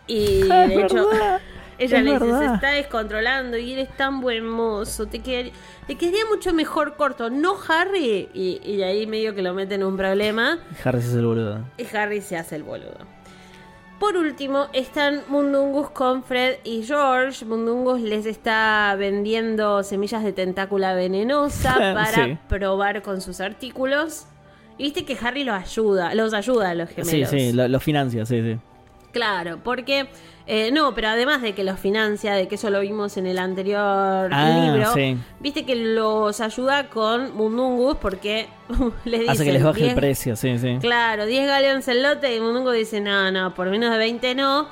[0.07, 1.09] Y de hecho,
[1.77, 5.51] ella es le dice, se está descontrolando y eres tan buen mozo, te quedaría,
[5.85, 8.29] te quedaría mucho mejor corto, ¿no, Harry?
[8.33, 10.59] Y, y ahí medio que lo meten en un problema.
[10.83, 11.65] Harry se hace el boludo.
[11.77, 12.97] Y Harry se hace el boludo.
[13.99, 17.43] Por último, están Mundungus con Fred y George.
[17.45, 22.37] Mundungus les está vendiendo semillas de tentácula venenosa para Sí.
[22.47, 24.27] probar con sus artículos.
[24.77, 27.29] Y viste que Harry los ayuda, los ayuda a los Sí, gemelos.
[27.31, 28.59] sí, lo, lo financia, sí, sí.
[29.17, 30.07] Claro, porque
[30.45, 33.37] eh, no, pero además de que los financia, de que eso lo vimos en el
[33.37, 35.17] anterior Ah, libro, sí.
[35.39, 38.47] viste que los ayuda con Mundungus porque
[39.05, 40.77] les dice Hace que les baje el precio, sí, sí.
[40.79, 44.67] Claro, 10 galeones el lote y Mundungo dice, no, no, por menos de 20 no.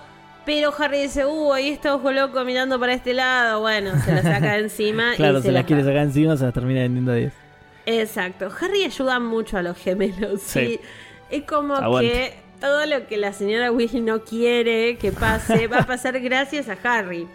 [0.45, 3.61] Pero Harry dice, uh, ahí está ojo loco mirando para este lado.
[3.61, 6.37] Bueno, se la saca de encima Claro, y se se las las quiere sacar encima,
[6.37, 7.33] se las termina vendiendo a 10.
[7.87, 8.49] Exacto.
[8.61, 10.41] Harry ayuda mucho a los gemelos.
[10.41, 10.65] Sí.
[10.67, 10.79] Sí.
[11.31, 12.11] Es como Aguante.
[12.11, 16.67] que todo lo que la señora Weasley no quiere que pase va a pasar gracias
[16.69, 17.27] a Harry.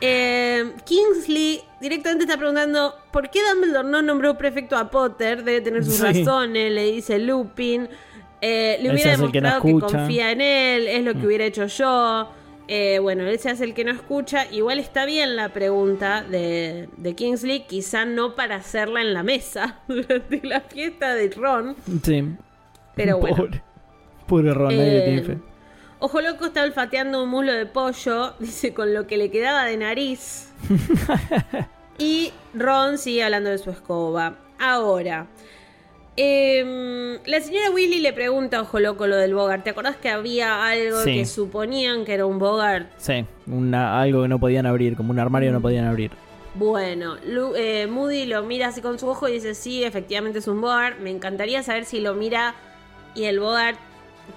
[0.00, 5.44] Eh, Kingsley directamente está preguntando por qué Dumbledore no nombró prefecto a Potter.
[5.44, 6.02] Debe tener sus Sí.
[6.02, 7.88] razones, le dice Lupin.
[8.40, 11.04] Eh, le hubiera que no demostrado que, confía en él, es Mm.
[11.04, 12.28] lo que hubiera hecho yo.
[12.66, 14.50] Eh, bueno, él se hace el que no escucha.
[14.50, 19.78] Igual está bien la pregunta de, de Kingsley, quizá no para hacerla en la mesa
[19.88, 21.76] durante la fiesta de Ron.
[22.02, 22.24] Sí.
[22.94, 23.36] Pero bueno.
[23.36, 23.62] Pobre.
[24.26, 25.38] Pobre Ron, nadie le Eh, tiene fe.
[25.98, 29.76] Ojo Loco está olfateando un muslo de pollo, dice con lo que le quedaba de
[29.76, 30.52] nariz.
[31.98, 34.36] y Ron sigue hablando de su escoba.
[34.58, 35.26] Ahora,
[36.16, 39.64] em, la señora Weasley le pregunta a Ojo Loco lo del Bogart.
[39.64, 41.14] ¿Te acordás que había algo Sí.
[41.14, 42.88] que suponían que era un Bogart?
[42.98, 45.50] Sí, una, algo que no podían abrir, como un armario Mm.
[45.50, 46.10] que no podían abrir.
[46.54, 50.48] Bueno, Lu- eh, Moody lo mira así con su ojo y dice, sí, efectivamente es
[50.48, 50.98] un Bogart.
[51.00, 52.54] Me encantaría saber si lo mira
[53.14, 53.78] y el Bogart,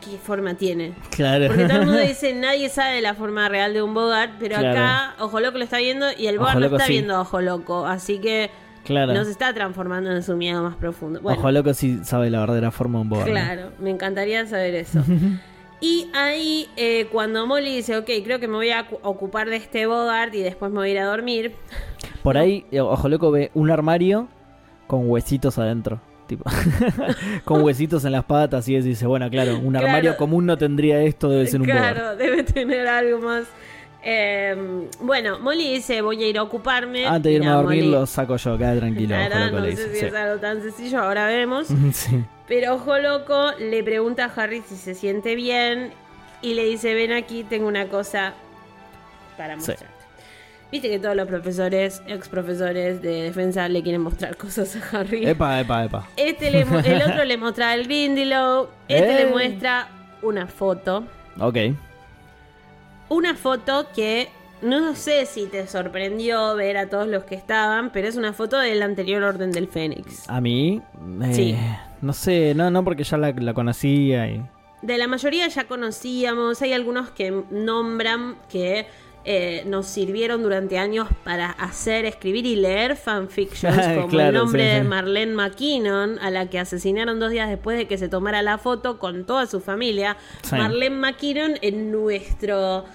[0.03, 0.93] ¿qué forma tiene?
[1.11, 1.47] Claro.
[1.47, 4.71] Porque todo el mundo dice, nadie sabe la forma real de un Bogart, pero Claro.
[4.79, 6.93] acá Ojo Loco lo está viendo y el Bogart no está sí.
[6.93, 7.85] viendo a Ojo Loco.
[7.85, 8.49] Así que
[8.83, 9.13] Claro.
[9.13, 11.19] no se está transformando en su miedo más profundo.
[11.21, 13.27] Bueno, Ojo loco si sabe la verdadera forma de un Bogart.
[13.27, 13.33] ¿no?
[13.33, 15.01] claro, me encantaría saber eso.
[15.81, 19.57] Y ahí, eh, cuando Molly dice, ok, creo que me voy a cu- ocupar de
[19.57, 21.53] este Bogart y después me voy a ir a dormir.
[22.23, 24.29] Por ahí, eh, Ojo Loco ve un armario
[24.87, 25.99] con huesitos adentro.
[26.27, 26.43] Tipo,
[27.43, 29.85] con huesitos en las patas y eso, y dice, bueno, claro, un Claro.
[29.87, 33.43] armario común no tendría esto, debe ser un claro, debe tener algo más.
[34.07, 34.55] Eh,
[35.01, 37.05] bueno, Molly dice, voy a ir a ocuparme.
[37.07, 39.15] Antes de irme a dormir Molly, lo saco yo, queda tranquilo.
[39.15, 41.67] Claro, no sé si es algo tan sencillo, ahora vemos.
[41.93, 42.23] Sí.
[42.47, 45.91] Pero Ojo Loco le pregunta a Harry si se siente bien
[46.43, 48.33] y le dice, ven aquí, tengo una cosa
[49.37, 49.71] para Sí.
[50.71, 55.25] Viste que todos los profesores, ex profesores de defensa le quieren mostrar cosas a Harry.
[55.25, 56.07] Epa, epa, epa.
[56.17, 59.25] Este le el otro le muestra el Grindylow, este Eh.
[59.25, 59.87] le muestra
[60.21, 61.05] una foto.
[61.39, 61.57] Ok.
[63.09, 64.29] Una foto que
[64.61, 68.57] no sé si te sorprendió ver a todos los que estaban, pero es una foto
[68.57, 70.27] del anterior Orden del Fénix.
[70.27, 70.81] A mí,
[71.23, 71.55] eh, Sí.
[72.01, 74.41] no sé, no, no porque ya la, la conocía y...
[74.81, 78.87] De la mayoría ya conocíamos, hay algunos que nombran que
[79.25, 84.63] eh, nos sirvieron durante años para hacer, escribir y leer fanfictions, como Claro, el nombre
[84.69, 88.41] sí, de Marlene McKinnon, a la que asesinaron dos días después de que se tomara
[88.41, 90.17] la foto con toda su familia.
[90.43, 90.55] Sí.
[90.55, 92.85] Marlene McKinnon en nuestro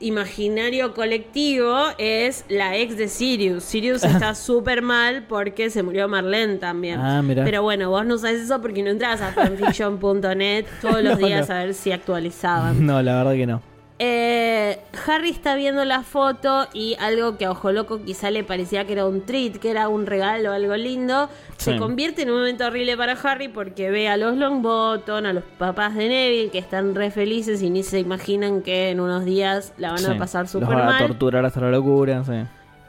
[0.00, 3.64] imaginario colectivo es la ex de Sirius.
[3.64, 7.00] Sirius está súper mal porque se murió Marlene también.
[7.00, 7.44] Ah, mira.
[7.44, 11.48] Pero bueno, vos no sabes eso porque no entras a fanfiction.net todos los No, días
[11.48, 11.54] no.
[11.54, 12.84] a ver si actualizaban.
[12.84, 13.73] No, la verdad que no.
[14.00, 18.84] Eh, Harry está viendo la foto y algo que a Ojo Loco quizá le parecía
[18.86, 21.28] que era un treat, que era un regalo, algo lindo,
[21.58, 25.44] se convierte en un momento horrible para Harry porque ve a los Longbottom, a los
[25.58, 29.72] papás de Neville que están re felices y ni se imaginan que en unos días
[29.78, 30.06] la van Sí.
[30.10, 31.06] a pasar Los súper van a mal.
[31.06, 32.32] torturar hasta la locura, sí.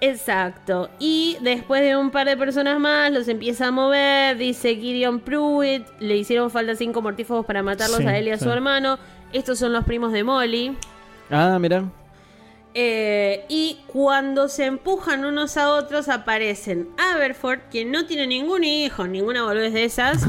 [0.01, 0.89] Exacto.
[0.99, 4.37] Y después de un par de personas más, los empieza a mover.
[4.37, 5.85] Dice Gideon Pruitt.
[5.99, 8.97] Le hicieron falta cinco mortífagos para matarlos Sí, a él y a su hermano.
[9.33, 10.75] Estos son los primos de Molly.
[11.29, 11.83] Ah, mira.
[12.77, 19.07] Eh, y cuando se empujan unos a otros, aparecen Aberford, quien no tiene ningún hijo,
[19.07, 20.23] ninguna boludez de esas.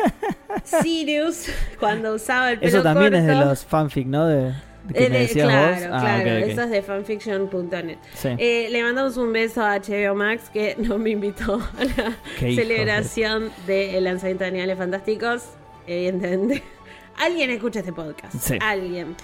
[0.64, 1.46] Sirius,
[1.78, 4.26] cuando usaba el pelo Eso también es de los fanfic, ¿no?
[4.26, 4.52] De,
[4.84, 5.82] de que Eh, me de- decías claro, vos.
[5.92, 7.98] Ah, claro, eso es de fanfiction.net.
[8.14, 8.28] Sí.
[8.38, 12.54] Eh, le mandamos un beso a HBO Max que no me invitó a la de-
[12.56, 15.42] celebración del lanzamiento de Animales Fantásticos,
[15.86, 16.62] evidentemente.
[17.18, 18.34] Alguien escucha este podcast.
[18.40, 18.58] Sí.
[18.60, 19.14] Alguien.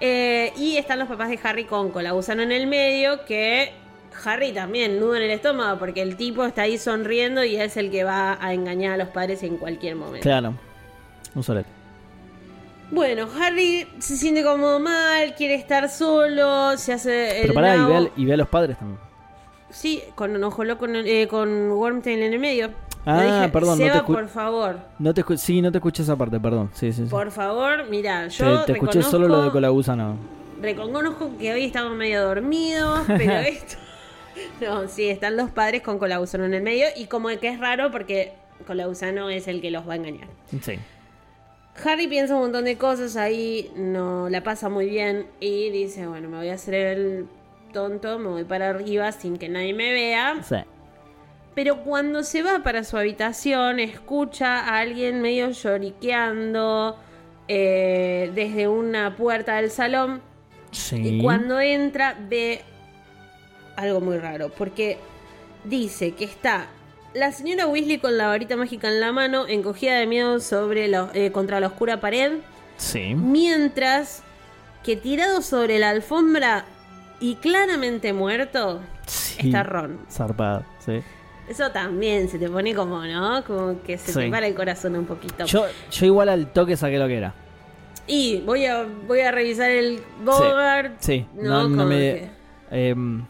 [0.00, 3.72] Eh, y están los papás de Harry con la gusano en el medio que
[4.24, 7.90] Harry también nudo en el estómago porque el tipo está ahí sonriendo y es el
[7.90, 10.22] que va a engañar a los padres en cualquier momento.
[10.22, 10.54] Claro.
[11.34, 11.68] Un solete.
[12.90, 17.84] Bueno, Harry se siente como mal, quiere estar solo, se hace el Pero pará, y
[17.84, 18.98] ve, al- y ve a los padres también.
[19.70, 22.70] Sí, con un ojo loco, eh, con Wormtail en el medio.
[23.06, 26.16] Ah, dije, perdón, no te Seba, por favor, No te sí, no te escuché esa
[26.16, 26.70] parte, perdón.
[26.74, 27.10] Sí, sí, sí.
[27.10, 30.16] por favor, mira, te, yo te escuché solo lo de Colagusano.
[30.60, 33.76] Reconozco que hoy estamos medio dormidos, pero esto...
[34.60, 37.90] No, sí, están los padres con Colagusano en el medio y como que es raro
[37.90, 38.32] porque
[38.66, 40.28] Colagusano es el que los va a engañar.
[40.62, 40.78] Sí.
[41.84, 46.28] Harry piensa un montón de cosas ahí, no la pasa muy bien y dice, bueno,
[46.28, 47.26] me voy a hacer el
[47.72, 50.42] tonto, me voy para arriba sin que nadie me vea.
[50.42, 50.56] Sí.
[51.54, 56.96] Pero cuando se va para su habitación, escucha a alguien medio lloriqueando
[57.48, 60.22] eh, desde una puerta del salón.
[60.70, 60.96] Sí.
[60.96, 62.62] Y cuando entra, ve
[63.76, 64.50] algo muy raro.
[64.50, 64.98] Porque
[65.64, 66.66] dice que está
[67.14, 71.10] la señora Weasley con la varita mágica en la mano, encogida de miedo sobre la-
[71.14, 72.34] eh, contra la oscura pared.
[72.76, 73.14] Sí.
[73.16, 74.22] Mientras
[74.84, 76.64] que tirado sobre la alfombra
[77.18, 79.48] y claramente muerto, Sí.
[79.48, 79.98] está Ron.
[80.08, 81.02] Zarpado, sí.
[81.50, 83.42] Eso también se te pone como, ¿no?
[83.44, 84.30] Como que se te Sí.
[84.30, 85.44] para el corazón un poquito.
[85.46, 87.34] Yo, yo igual al toque saqué lo que era.
[88.06, 90.94] Y voy a, voy a revisar el Bogart.
[91.00, 91.96] Sí, No, no, no me.
[91.96, 92.30] que-
[92.70, 93.24] em,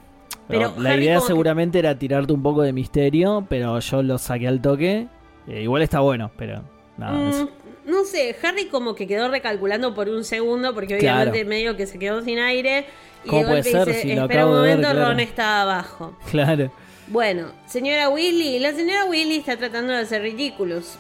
[0.49, 4.19] Pero la Harry idea que- seguramente era tirarte un poco de misterio, pero yo lo
[4.19, 5.07] saqué al toque.
[5.49, 6.63] Eh, igual está bueno, pero
[6.99, 7.13] nada.
[7.19, 7.51] Mm, eso.
[7.87, 11.31] no sé, Harry como que quedó recalculando por un segundo porque Claro.
[11.31, 12.85] obviamente medio que se quedó sin aire.
[13.25, 15.09] Y ¿Cómo de puede ser dice, si lo espera acabo un de ver, momento, claro.
[15.11, 16.17] Ron está abajo.
[16.31, 16.71] Claro.
[17.11, 20.99] Bueno, señora Weasley, la señora Weasley está tratando de hacer ridículos.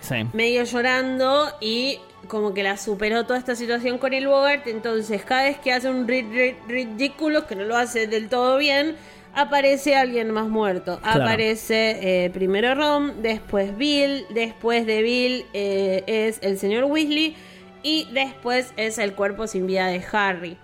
[0.00, 0.14] Sí.
[0.32, 4.68] medio llorando y como que la superó toda esta situación con el Bogart.
[4.68, 8.58] Entonces, cada vez que hace un ri- ri- ridículo, que no lo hace del todo
[8.58, 8.94] bien,
[9.34, 11.00] aparece alguien más muerto.
[11.02, 11.24] Claro.
[11.24, 17.34] Aparece eh, primero Ron, después Bill, después de Bill eh, es el señor Weasley
[17.82, 20.56] y después es el cuerpo sin vida de Harry.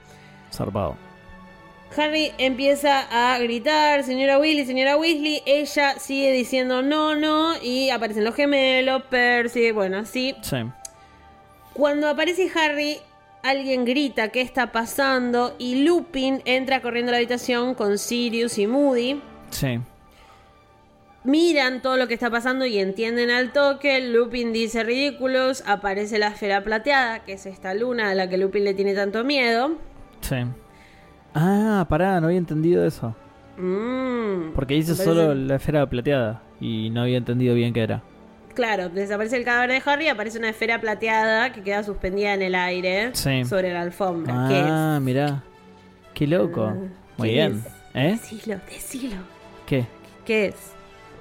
[0.52, 0.96] Zarpado.
[1.96, 5.42] Harry empieza a gritar, señora Weasley, señora Weasley.
[5.46, 7.54] Ella sigue diciendo no, no.
[7.62, 10.34] Y aparecen los gemelos, Percy, bueno, así.
[10.42, 10.56] Sí.
[11.72, 12.98] Cuando aparece Harry,
[13.42, 15.54] alguien grita qué está pasando.
[15.58, 19.20] Y Lupin entra corriendo a la habitación con Sirius y Moody.
[19.50, 19.78] Sí.
[21.22, 24.00] Miran todo lo que está pasando y entienden al toque.
[24.00, 25.62] Lupin dice ridículos.
[25.66, 29.24] Aparece la esfera plateada, que es esta luna a la que Lupin le tiene tanto
[29.24, 29.78] miedo.
[30.20, 30.36] Sí.
[31.34, 33.14] Ah, pará, no había entendido eso.
[33.56, 37.82] Mm, Porque dice me parece- solo la esfera plateada y no había entendido bien qué
[37.82, 38.02] era.
[38.54, 42.54] Claro, desaparece el cadáver de Harry, aparece una esfera plateada que queda suspendida en el
[42.54, 43.44] aire Sí.
[43.44, 44.46] sobre la alfombra.
[44.48, 45.42] ¿Qué Ah, mirá.
[46.14, 46.66] Qué loco.
[46.66, 46.76] Ah,
[47.16, 47.64] Muy ¿qué bien.
[47.94, 48.10] ¿Eh?
[48.12, 48.20] es?
[48.30, 49.16] Decilo, decilo.
[49.66, 49.86] ¿Qué?
[50.24, 50.72] ¿Qué es?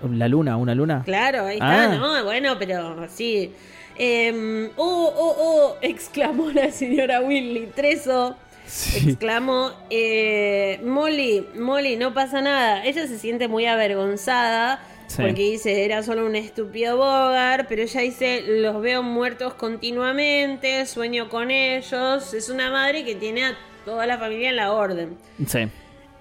[0.08, 0.58] ¿La luna?
[0.58, 1.02] ¿Una luna?
[1.06, 1.96] Claro, ahí está, Ah.
[1.96, 2.24] ¿no?
[2.26, 3.52] Bueno, pero sí.
[3.98, 7.68] Em, oh, oh, oh, exclamó la señora Willy.
[7.76, 8.36] Treso.
[8.66, 9.10] Sí.
[9.10, 12.84] exclamó eh, Molly, Molly, no pasa nada.
[12.86, 15.22] Ella se siente muy avergonzada Sí.
[15.22, 21.30] porque dice era solo un estúpido Bogart, pero ella dice los veo muertos continuamente, sueño
[21.30, 22.34] con ellos.
[22.34, 25.18] Es una madre que tiene a toda la familia en la orden.
[25.46, 25.60] Sí.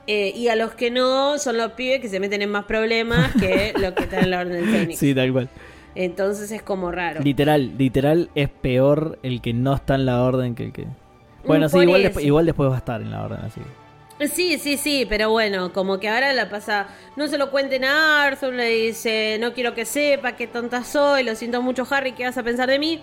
[0.08, 3.32] Eh, y a los que no son los pibes que se meten en más problemas
[3.36, 4.98] que los que están en la orden del Fénix.
[4.98, 5.48] Sí, tal cual.
[5.94, 7.20] Entonces es como raro.
[7.22, 10.86] Literal, literal es peor el que no está en la orden que el que...
[11.44, 13.60] Bueno, sí, igual, igual después va a estar en la orden, así.
[14.32, 18.24] Sí, sí, sí, pero bueno, como que ahora la pasa, no se lo cuenten a
[18.24, 22.24] Arthur, le dice, no quiero que sepa qué tonta soy, lo siento mucho Harry, ¿qué
[22.24, 23.02] vas a pensar de mí?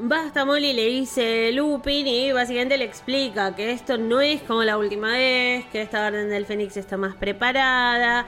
[0.00, 4.76] Basta Molly, le dice Lupin y básicamente le explica que esto no es como la
[4.76, 8.26] última vez, que esta orden del Fénix está más preparada.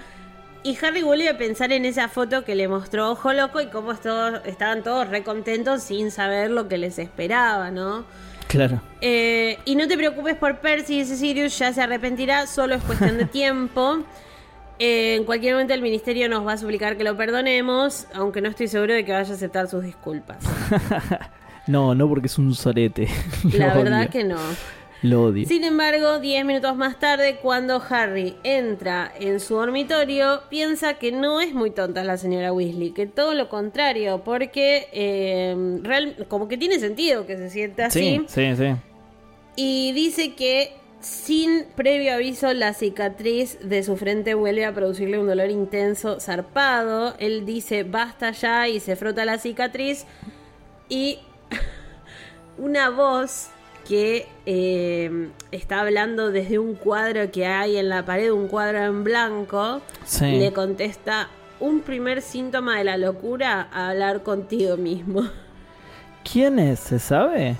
[0.62, 3.94] Y Harry vuelve a pensar en esa foto que le mostró Ojo Loco y cómo
[3.94, 8.04] todos, estaban todos recontentos sin saber lo que les esperaba, ¿no?
[8.50, 8.80] Claro.
[9.00, 13.16] Eh, y no te preocupes por Percy, dice Sirius, ya se arrepentirá, solo es cuestión
[13.16, 14.00] de tiempo.
[14.80, 18.48] Eh, en cualquier momento el ministerio nos va a suplicar que lo perdonemos, aunque no
[18.48, 20.38] estoy seguro de que vaya a aceptar sus disculpas.
[21.66, 23.06] No, no porque es un sorete.
[23.52, 24.38] La verdad que no.
[25.02, 25.46] Lo odio.
[25.46, 31.40] Sin embargo, 10 minutos más tarde, cuando Harry entra en su dormitorio, piensa que no
[31.40, 36.58] es muy tonta la señora Weasley, que todo lo contrario, porque eh, real- como que
[36.58, 38.20] tiene sentido que se sienta así.
[38.28, 38.74] Sí, sí, sí.
[39.56, 45.26] Y dice que sin previo aviso la cicatriz de su frente vuelve a producirle un
[45.26, 47.14] dolor intenso, zarpado.
[47.18, 50.04] Él dice basta ya y se frota la cicatriz.
[50.90, 51.20] Y
[52.58, 53.48] una voz
[53.86, 59.04] que eh, está hablando desde un cuadro que hay en la pared, un cuadro en
[59.04, 60.38] blanco, Sí.
[60.38, 61.28] le contesta,
[61.60, 65.22] un primer síntoma de la locura, hablar contigo mismo.
[66.30, 66.80] ¿Quién es?
[66.80, 67.56] ¿Se sabe?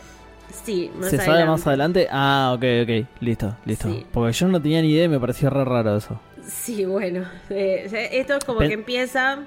[0.64, 2.09] Sí, más ¿Se sabe más adelante?
[2.11, 3.06] Ah, ok, ok.
[3.20, 3.88] Listo, listo.
[3.88, 4.04] Sí.
[4.12, 6.20] Porque yo no tenía ni idea y me pareció re raro eso.
[6.44, 7.24] Sí, bueno.
[7.50, 9.38] eh, esto es como Pen- que empieza.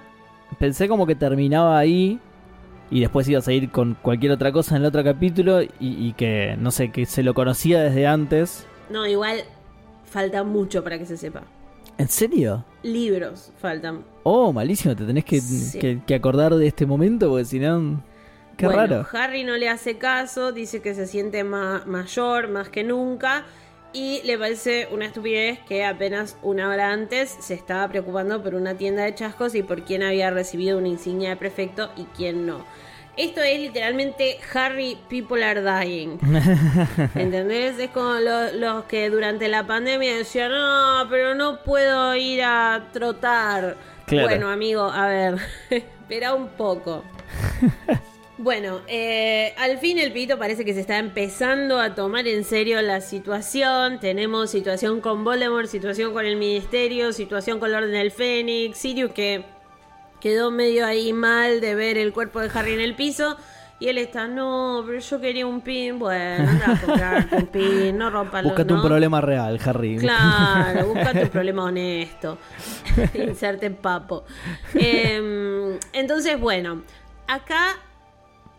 [0.60, 2.20] Pensé como que terminaba ahí
[2.96, 6.14] y después iba a seguir con cualquier otra cosa en el otro capítulo y, y
[6.14, 8.68] que, no sé, que se lo conocía desde antes.
[8.90, 9.44] No, igual
[10.06, 11.42] falta mucho para que se sepa.
[11.98, 12.64] ¿En serio?
[12.84, 14.04] Libros faltan.
[14.24, 15.80] Oh, malísimo, te tenés que, Sí.
[15.80, 18.04] que- que acordar de este momento porque si no...
[18.58, 19.08] Qué Bueno, raro.
[19.14, 23.46] Harry no le hace caso, dice que se siente ma- mayor más que nunca.
[23.94, 28.76] Y le parece una estupidez que apenas una hora antes se estaba preocupando por una
[28.76, 32.64] tienda de chascos y por quién había recibido una insignia de prefecto y quién no.
[33.16, 36.18] Esto es literalmente Harry People are dying.
[37.16, 37.78] ¿Entendés?
[37.78, 42.88] Es como lo- los que durante la pandemia decían, no, pero no puedo ir a
[42.92, 43.78] trotar.
[44.08, 44.28] Claro.
[44.28, 45.36] Bueno, amigo, a ver,
[45.70, 47.04] espera un poco.
[48.36, 52.82] Bueno, eh, al fin el pito parece que se está empezando a tomar en serio
[52.82, 54.00] la situación.
[54.00, 59.12] Tenemos situación con Voldemort, situación con el Ministerio, situación con la Orden del Fénix, Sirius
[59.14, 59.46] que
[60.24, 63.36] quedó medio ahí mal de ver el cuerpo de Harry en el piso.
[63.78, 66.00] Y él está, no, pero yo quería un pin.
[66.00, 69.98] Bueno, anda a un pin, no rompas Búscate un problema real, Harry.
[69.98, 72.38] Claro, buscate un problema honesto.
[73.14, 74.24] Inserte en papo.
[74.76, 76.84] Em, entonces, bueno,
[77.28, 77.76] acá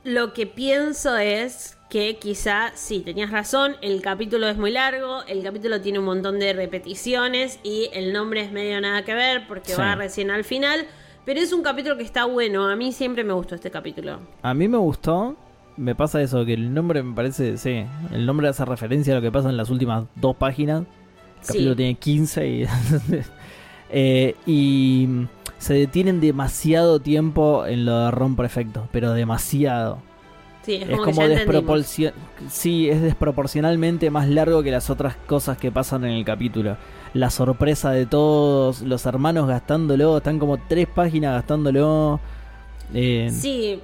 [0.03, 5.43] lo que pienso es que quizá, sí, tenías razón, el capítulo es muy largo, el
[5.43, 9.73] capítulo tiene un montón de repeticiones y el nombre es medio nada que ver porque
[9.73, 9.81] Sí.
[9.81, 10.87] va recién al final,
[11.25, 14.19] pero es un capítulo que está bueno, a mí siempre me gustó este capítulo.
[14.43, 15.37] A mí me gustó.
[15.77, 19.23] Me pasa eso, que el nombre me parece, sí, el nombre hace referencia a lo
[19.23, 20.83] que pasa en las últimas dos páginas.
[20.83, 20.87] El
[21.41, 21.47] Sí.
[21.49, 22.65] capítulo tiene 15 y...
[23.91, 25.09] eh, y
[25.59, 29.99] se detienen demasiado tiempo en lo de Ron Prefecto, pero demasiado.
[30.63, 31.65] Sí, es Es como, como, entendimos.
[31.67, 32.13] desproporcio-
[32.49, 36.77] Sí, es desproporcionalmente más largo que las otras cosas que pasan en el capítulo.
[37.15, 42.21] La sorpresa de todos, los hermanos gastándolo, están como tres páginas gastándolo.
[42.93, 43.81] Eh, Sí,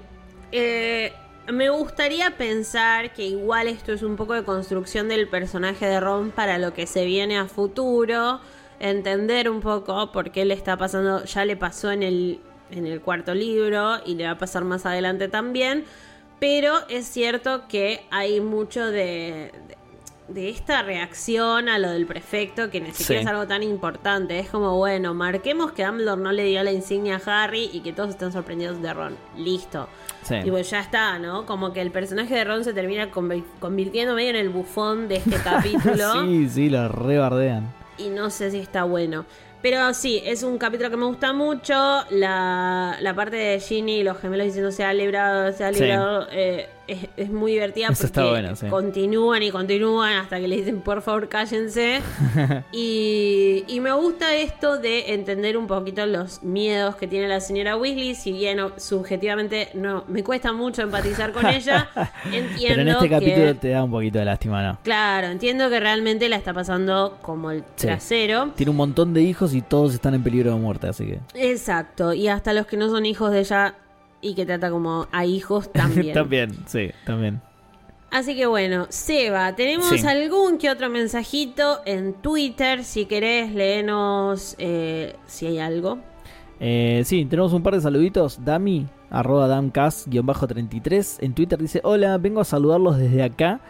[0.52, 1.12] eh,
[1.50, 6.32] me gustaría pensar que igual esto es un poco de construcción del personaje de Ron
[6.32, 8.40] para lo que se viene a futuro,
[8.80, 12.40] entender un poco por qué le está pasando, ya le pasó en el,
[12.72, 15.84] en el cuarto libro y le va a pasar más adelante también,
[16.40, 19.52] pero es cierto que hay mucho de...
[19.68, 19.79] de-
[20.30, 23.24] de esta reacción a lo del prefecto, que ni siquiera Sí.
[23.24, 27.20] es algo tan importante, es como, bueno, marquemos que Dumbledore no le dio la insignia
[27.24, 29.16] a Harry y que todos están sorprendidos de Ron.
[29.36, 29.88] Listo.
[30.22, 30.36] sí.
[30.44, 31.46] Y pues ya está, ¿no?
[31.46, 35.16] Como que el personaje de Ron se termina convi- convirtiendo medio en el bufón de
[35.16, 36.22] este capítulo.
[36.24, 37.72] sí, sí, lo rebardean.
[37.98, 39.24] Y no sé si está bueno.
[39.62, 41.74] Pero sí, es un capítulo que me gusta mucho.
[42.08, 45.80] La, la parte de Ginny y los gemelos diciendo se ha librado, se ha Sí.
[45.80, 46.26] librado.
[46.32, 48.66] eh, es, es muy divertida Eso porque está bueno, sí.
[48.68, 52.00] continúan y continúan hasta que le dicen por favor cállense.
[52.72, 57.76] y, y me gusta esto de entender un poquito los miedos que tiene la señora
[57.76, 58.14] Weasley.
[58.14, 61.88] Si bien subjetivamente no me cuesta mucho empatizar con ella,
[62.26, 64.78] entiendo Pero en este que- capítulo te da un poquito de lástima, ¿no?
[64.82, 67.86] Claro, entiendo que realmente la está pasando como el Sí.
[67.86, 68.50] trasero.
[68.56, 71.20] Tiene un montón de hijos y todos están en peligro de muerte, así que.
[71.34, 73.74] Exacto, y hasta los que no son hijos de ella
[74.20, 76.14] y que trata como a hijos también.
[76.14, 77.40] también, sí, también.
[78.10, 80.04] Así que bueno, Seba, tenemos Sí.
[80.06, 82.82] algún que otro mensajito en Twitter.
[82.82, 85.98] Si querés, léenos eh, si hay algo.
[86.58, 88.44] Eh, sí, tenemos un par de saluditos.
[88.44, 91.18] Dami, arroba damcast-33.
[91.20, 93.60] En Twitter dice: Hola, vengo a saludarlos desde acá.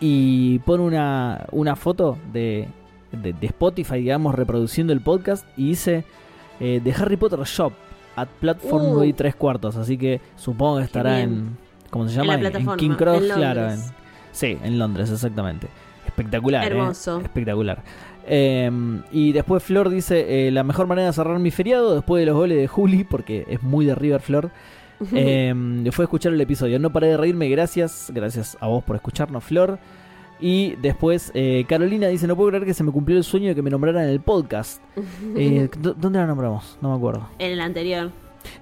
[0.00, 2.68] Y pone una, una foto de,
[3.12, 5.46] de, de Spotify, digamos, reproduciendo el podcast.
[5.56, 6.04] Y dice:
[6.60, 7.72] eh, De Harry Potter Shop,
[8.16, 8.94] at Platform Uh.
[8.94, 9.76] 9 y 3 cuartos.
[9.76, 11.56] Así que supongo que estará en.
[11.90, 12.32] ¿Cómo se En llama?
[12.34, 13.70] la plataforma, King Cross, en claro.
[13.70, 13.80] En-
[14.32, 15.68] sí, en Londres, exactamente.
[16.06, 16.64] Espectacular.
[16.64, 16.66] ¿eh?
[16.66, 17.20] Hermoso.
[17.20, 17.82] Espectacular.
[18.26, 18.70] Eh,
[19.12, 22.34] y después Flor dice, eh, la mejor manera de cerrar mi feriado después de los
[22.34, 24.50] goles de Juli, porque es muy de River Flor,
[25.12, 25.54] eh,
[25.92, 26.78] fue escuchar el episodio.
[26.80, 29.78] No paré de reírme, gracias, gracias a vos por escucharnos Flor.
[30.40, 33.54] Y después eh, Carolina dice, no puedo creer que se me cumplió el sueño de
[33.54, 34.82] que me nombraran en el podcast.
[35.36, 36.78] Eh, ¿dó- ¿Dónde la nombramos?
[36.80, 37.28] No me acuerdo.
[37.38, 38.10] En el anterior,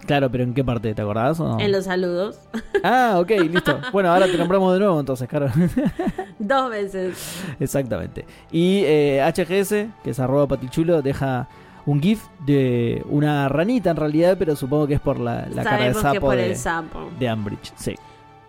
[0.07, 0.95] Claro, pero ¿en qué parte?
[0.95, 1.61] ¿Te acordás o no?
[1.61, 2.39] en los saludos.
[2.83, 3.81] Ah, ok, listo.
[3.93, 5.49] Bueno, ahora te nombramos de nuevo entonces, Caro.
[6.39, 7.43] Dos veces.
[7.61, 8.25] Exactamente.
[8.53, 9.69] Y eh, HGS,
[10.03, 11.49] que es arroba patichulo, deja
[11.87, 15.85] un GIF de una ranita en realidad, pero supongo que es por la, la cara
[15.87, 17.11] de Sabemos que sapo por de, el sapo.
[17.19, 17.73] de Ambridge.
[17.77, 17.95] Sí.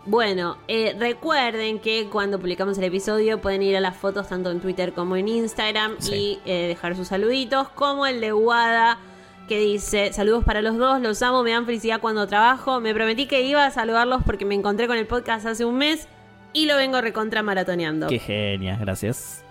[0.08, 4.60] Bueno, eh, recuerden que cuando publicamos el episodio pueden ir a las fotos tanto en
[4.60, 6.39] Twitter como en Instagram Sí.
[6.45, 8.99] y eh, dejar sus saluditos, como el de Wada
[9.47, 13.26] que dice, saludos para los dos, los amo, me dan felicidad cuando trabajo, me prometí
[13.28, 16.08] que iba a saludarlos porque me encontré con el podcast hace un mes
[16.53, 18.08] y lo vengo recontra maratoneando.
[18.08, 19.43] Qué genia, gracias.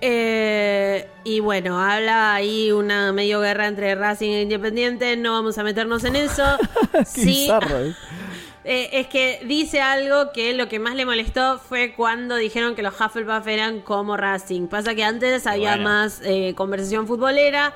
[0.00, 5.62] Eh, y bueno, habla ahí una medio guerra entre Racing e Independiente, no vamos a
[5.62, 6.42] meternos en eso.
[6.92, 7.94] Qué Sí, bizarro, ¿eh?
[8.64, 12.82] Eh, es que dice algo que lo que más le molestó fue cuando dijeron que
[12.82, 14.68] los Hufflepuff eran como Racing.
[14.68, 15.84] Pasa que antes había Bueno.
[15.84, 17.74] más eh, conversación futbolera.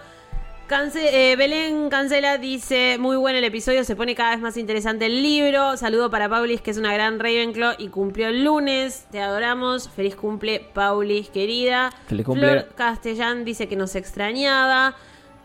[0.68, 5.06] Cance- eh, Belén Cancela dice, muy bueno el episodio, se pone cada vez más interesante
[5.06, 5.78] el libro.
[5.78, 9.06] Saludo para Paulis, que es una gran Ravenclaw y cumplió el lunes.
[9.10, 9.88] Te adoramos.
[9.88, 11.90] Feliz cumple, Paulis, querida.
[12.06, 12.48] Feliz cumple.
[12.50, 14.94] Flor Castellán dice que nos extrañaba.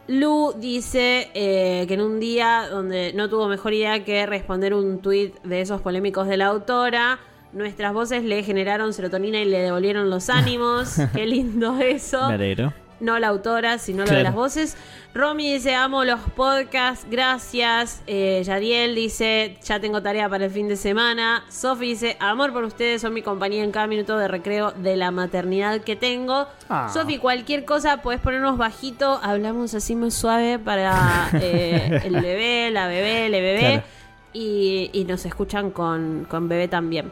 [0.08, 5.00] Lu dice eh, que en un día donde no tuvo mejor idea que responder un
[5.00, 7.20] tuit de esos polémicos de la autora,
[7.54, 10.98] nuestras voces le generaron serotonina y le devolvieron los ánimos.
[11.14, 12.28] Qué lindo eso.
[12.28, 12.74] Me alegro.
[13.04, 14.18] No la autora, sino lo Claro.
[14.20, 14.78] de las voces.
[15.14, 18.02] Romy dice, amo los podcasts, gracias.
[18.08, 21.44] Eh, Yadiel dice, ya tengo tarea para el fin de semana.
[21.50, 25.12] Sofi dice, amor por ustedes, son mi compañía en cada minuto de recreo de la
[25.12, 26.48] maternidad que tengo.
[26.70, 26.90] Ah.
[26.94, 32.88] Sofi, cualquier cosa, puedes ponernos bajito, hablamos así muy suave para eh, el bebé, la
[32.88, 33.60] bebé, el bebé.
[33.60, 33.84] Claro.
[34.32, 37.12] Y, y nos escuchan con, con bebé también.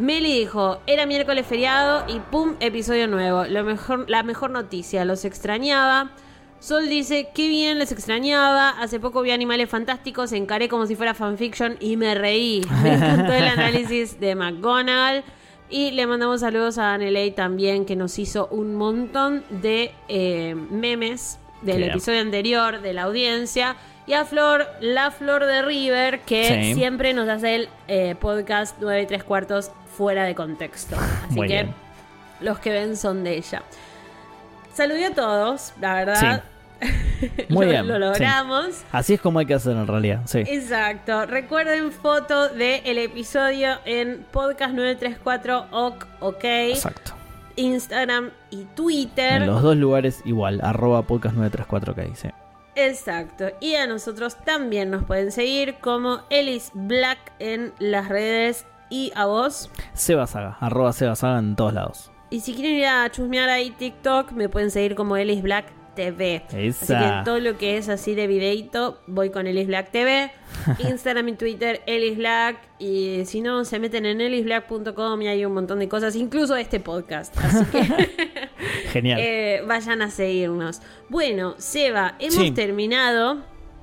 [0.00, 3.44] Meli dijo, era miércoles feriado y pum, episodio nuevo.
[3.44, 6.10] Lo mejor, la mejor noticia, los extrañaba.
[6.58, 8.70] Sol dice, qué bien, les extrañaba.
[8.70, 12.62] Hace poco vi Animales Fantásticos, encaré como si fuera fanfiction y me reí.
[12.82, 15.22] Me encantó el análisis de McGonagall.
[15.68, 21.38] Y le mandamos saludos a Aneley también, que nos hizo un montón de eh, memes
[21.62, 23.76] del episodio anterior, de la audiencia.
[24.06, 26.74] Y a Flor, la Flor de River, que Sí.
[26.74, 29.70] siempre nos hace el eh, podcast 9 y 3 cuartos
[30.00, 30.96] fuera de contexto.
[30.96, 31.74] Así Muy que bien.
[32.40, 33.62] los que ven son de ella.
[34.72, 36.42] Saludé a todos, la verdad.
[37.50, 38.00] Muy lo, bien, lo sí.
[38.00, 38.82] logramos.
[38.92, 40.38] Así es como hay que hacer en realidad, sí.
[40.38, 41.26] Exacto.
[41.26, 47.12] Recuerden foto del episodio en podcast 934 ok, ok, Exacto.
[47.56, 49.42] Instagram y Twitter.
[49.42, 52.34] En los dos lugares igual, arroba podcast 934 que dice.
[52.74, 53.50] Exacto.
[53.60, 59.26] Y a nosotros también nos pueden seguir como Ellis Black en las redes y a
[59.26, 59.70] vos.
[59.94, 62.10] Sebasaga, arroba Sebasaga en todos lados.
[62.30, 66.44] Y si quieren ir a chusmear ahí TikTok, me pueden seguir como Ellis Black TV.
[66.46, 70.30] Así que todo lo que es así de videito, voy con Ellis Black TV.
[70.78, 72.58] Instagram y Twitter, Ellis Black.
[72.78, 76.78] Y si no, se meten en ellisblack.com y hay un montón de cosas, incluso este
[76.78, 77.36] podcast.
[77.38, 77.82] Así que
[78.92, 79.18] Genial.
[79.22, 80.80] eh, vayan a seguirnos.
[81.08, 82.50] Bueno, Seba, hemos Sí.
[82.52, 83.38] terminado.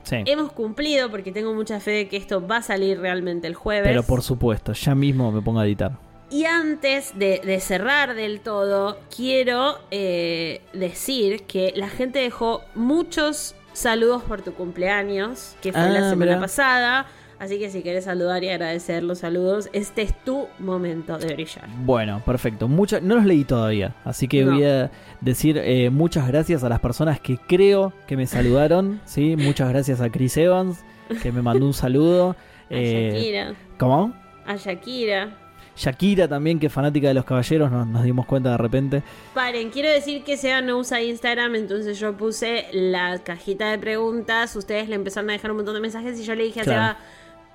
[0.07, 0.23] Sí.
[0.25, 3.87] Hemos cumplido porque tengo mucha fe de que esto va a salir realmente el jueves.
[3.87, 5.91] Pero por supuesto, ya mismo me pongo a editar.
[6.29, 13.55] Y antes de, de cerrar del todo, quiero eh, decir que la gente dejó muchos
[13.73, 16.39] saludos por tu cumpleaños, que fue la Ah, semana mirá.
[16.41, 17.05] pasada.
[17.39, 21.65] Así que si querés saludar y agradecer los saludos, este es tu momento de brillar.
[21.85, 22.67] Bueno, perfecto.
[22.67, 24.53] Mucha- no los leí todavía, así que No.
[24.53, 24.89] voy a
[25.21, 28.99] decir eh, muchas gracias a las personas que creo que me saludaron.
[29.05, 29.35] ¿sí?
[29.37, 30.79] Muchas gracias a Chris Evans,
[31.21, 32.35] que me mandó un saludo.
[32.69, 33.53] A Eh, Shakira.
[33.77, 34.13] ¿Cómo?
[34.45, 35.37] A Shakira.
[35.77, 39.03] Shakira también, que es fanática de los caballeros, nos, nos dimos cuenta de repente.
[39.35, 44.55] Paren, quiero decir que Seba no usa Instagram, entonces yo puse la cajita de preguntas,
[44.55, 46.81] ustedes le empezaron a dejar un montón de mensajes y yo le dije a Claro.
[46.81, 46.97] Seba,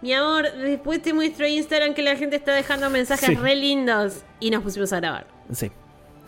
[0.03, 3.35] mi amor, después te muestro Instagram que la gente está dejando mensajes Sí.
[3.37, 5.27] re lindos y nos pusimos a grabar.
[5.53, 5.71] Sí.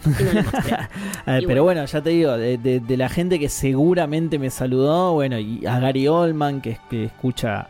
[0.06, 0.12] No
[1.40, 5.12] Y pero bueno, ya te digo, de, de- de la gente que seguramente me saludó,
[5.14, 7.68] bueno, y a Gary Oldman, que, que escucha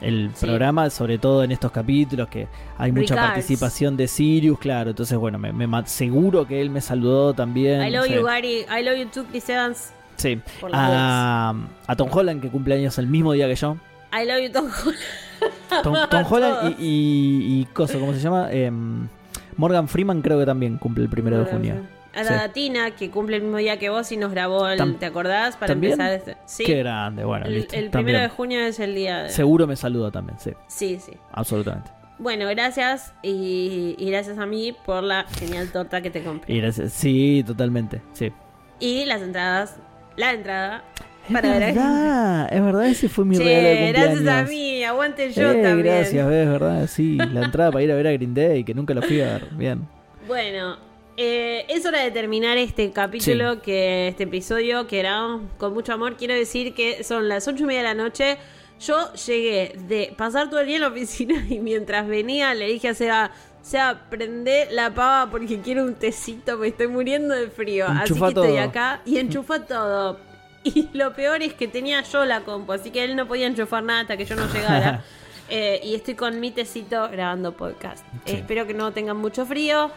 [0.00, 0.46] el Sí.
[0.46, 2.46] programa, sobre todo en estos capítulos, que
[2.78, 4.90] hay mucha participación de Sirius, claro.
[4.90, 5.52] Entonces, bueno, me,
[5.86, 7.82] seguro que él me saludó también.
[7.82, 8.14] I love sí.
[8.14, 8.66] you, Gary.
[8.78, 9.92] I love you too, Chris Evans.
[10.16, 10.40] Sí.
[10.72, 11.54] A,
[11.86, 13.76] a Tom Holland, que cumple años el mismo día que yo.
[14.22, 15.82] I love you, Tom Holland.
[15.82, 18.50] Tom, Tom Holland y, y, y cosa, ¿cómo se llama?
[18.52, 19.08] Em,
[19.56, 21.86] Morgan Freeman creo que también cumple el primero de junio.
[22.14, 22.30] A Sí.
[22.32, 25.06] la Tina, que cumple el mismo día que vos y nos grabó, el, Tam- ¿te
[25.06, 25.56] acordás?
[25.56, 25.94] Para ¿también?
[25.94, 26.36] empezar este.
[26.46, 26.62] Sí.
[26.64, 27.74] Qué grande, bueno, el, listo.
[27.74, 29.30] el primero de junio es el día de...
[29.30, 31.12] Seguro me saluda también, sí, Sí, sí.
[31.32, 31.90] absolutamente.
[32.20, 36.54] Bueno, gracias y, y gracias a mí por la genial torta que te compré.
[36.54, 38.30] Y gracias- sí, totalmente, sí.
[38.78, 39.76] Y las entradas,
[40.16, 40.84] la entrada
[41.26, 44.20] Es para ver a- verdad, es verdad, ese fue mi Che, regalo de cumpleaños.
[44.22, 45.82] gracias a mí, aguante yo Eh, también.
[45.96, 48.92] Gracias, ves, verdad, sí, la entrada para ir a ver a Green Day, que nunca
[48.94, 49.88] lo fui a ver, bien.
[50.26, 50.76] Bueno,
[51.16, 56.16] eh, es hora de terminar este capítulo, que este episodio que grabamos con mucho amor.
[56.16, 58.36] Quiero decir que son las ocho y media de la noche.
[58.80, 62.88] Yo llegué de pasar todo el día en la oficina y mientras venía le dije
[62.88, 63.30] a Seba,
[63.62, 67.86] Seba, prende la pava porque quiero un tecito, me estoy muriendo de frío.
[67.86, 70.18] Enchufa así que estoy acá y enchufa todo.
[70.74, 73.82] Y lo peor es que tenía yo la compu, así que él no podía enchufar
[73.82, 75.02] nada hasta que yo no llegara.
[75.50, 78.02] Eh, y estoy con mi tecito grabando podcast.
[78.24, 78.36] Sí.
[78.36, 79.90] Espero que no tengan mucho frío.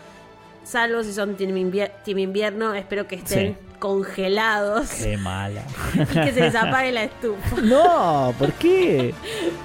[0.66, 3.58] Salvo si son team, invier- team invierno, espero que estén Sí.
[3.80, 5.64] congelados Qué mala.
[5.94, 9.14] y que se les apague la estufa No, ¿por qué?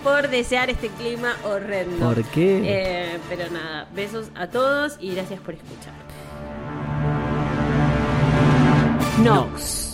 [0.05, 2.15] por desear este clima horrendo.
[2.15, 2.61] ¿Por qué?
[2.65, 5.95] Eh, pero nada, besos a todos y gracias por escuchar.
[9.25, 9.92] Nox.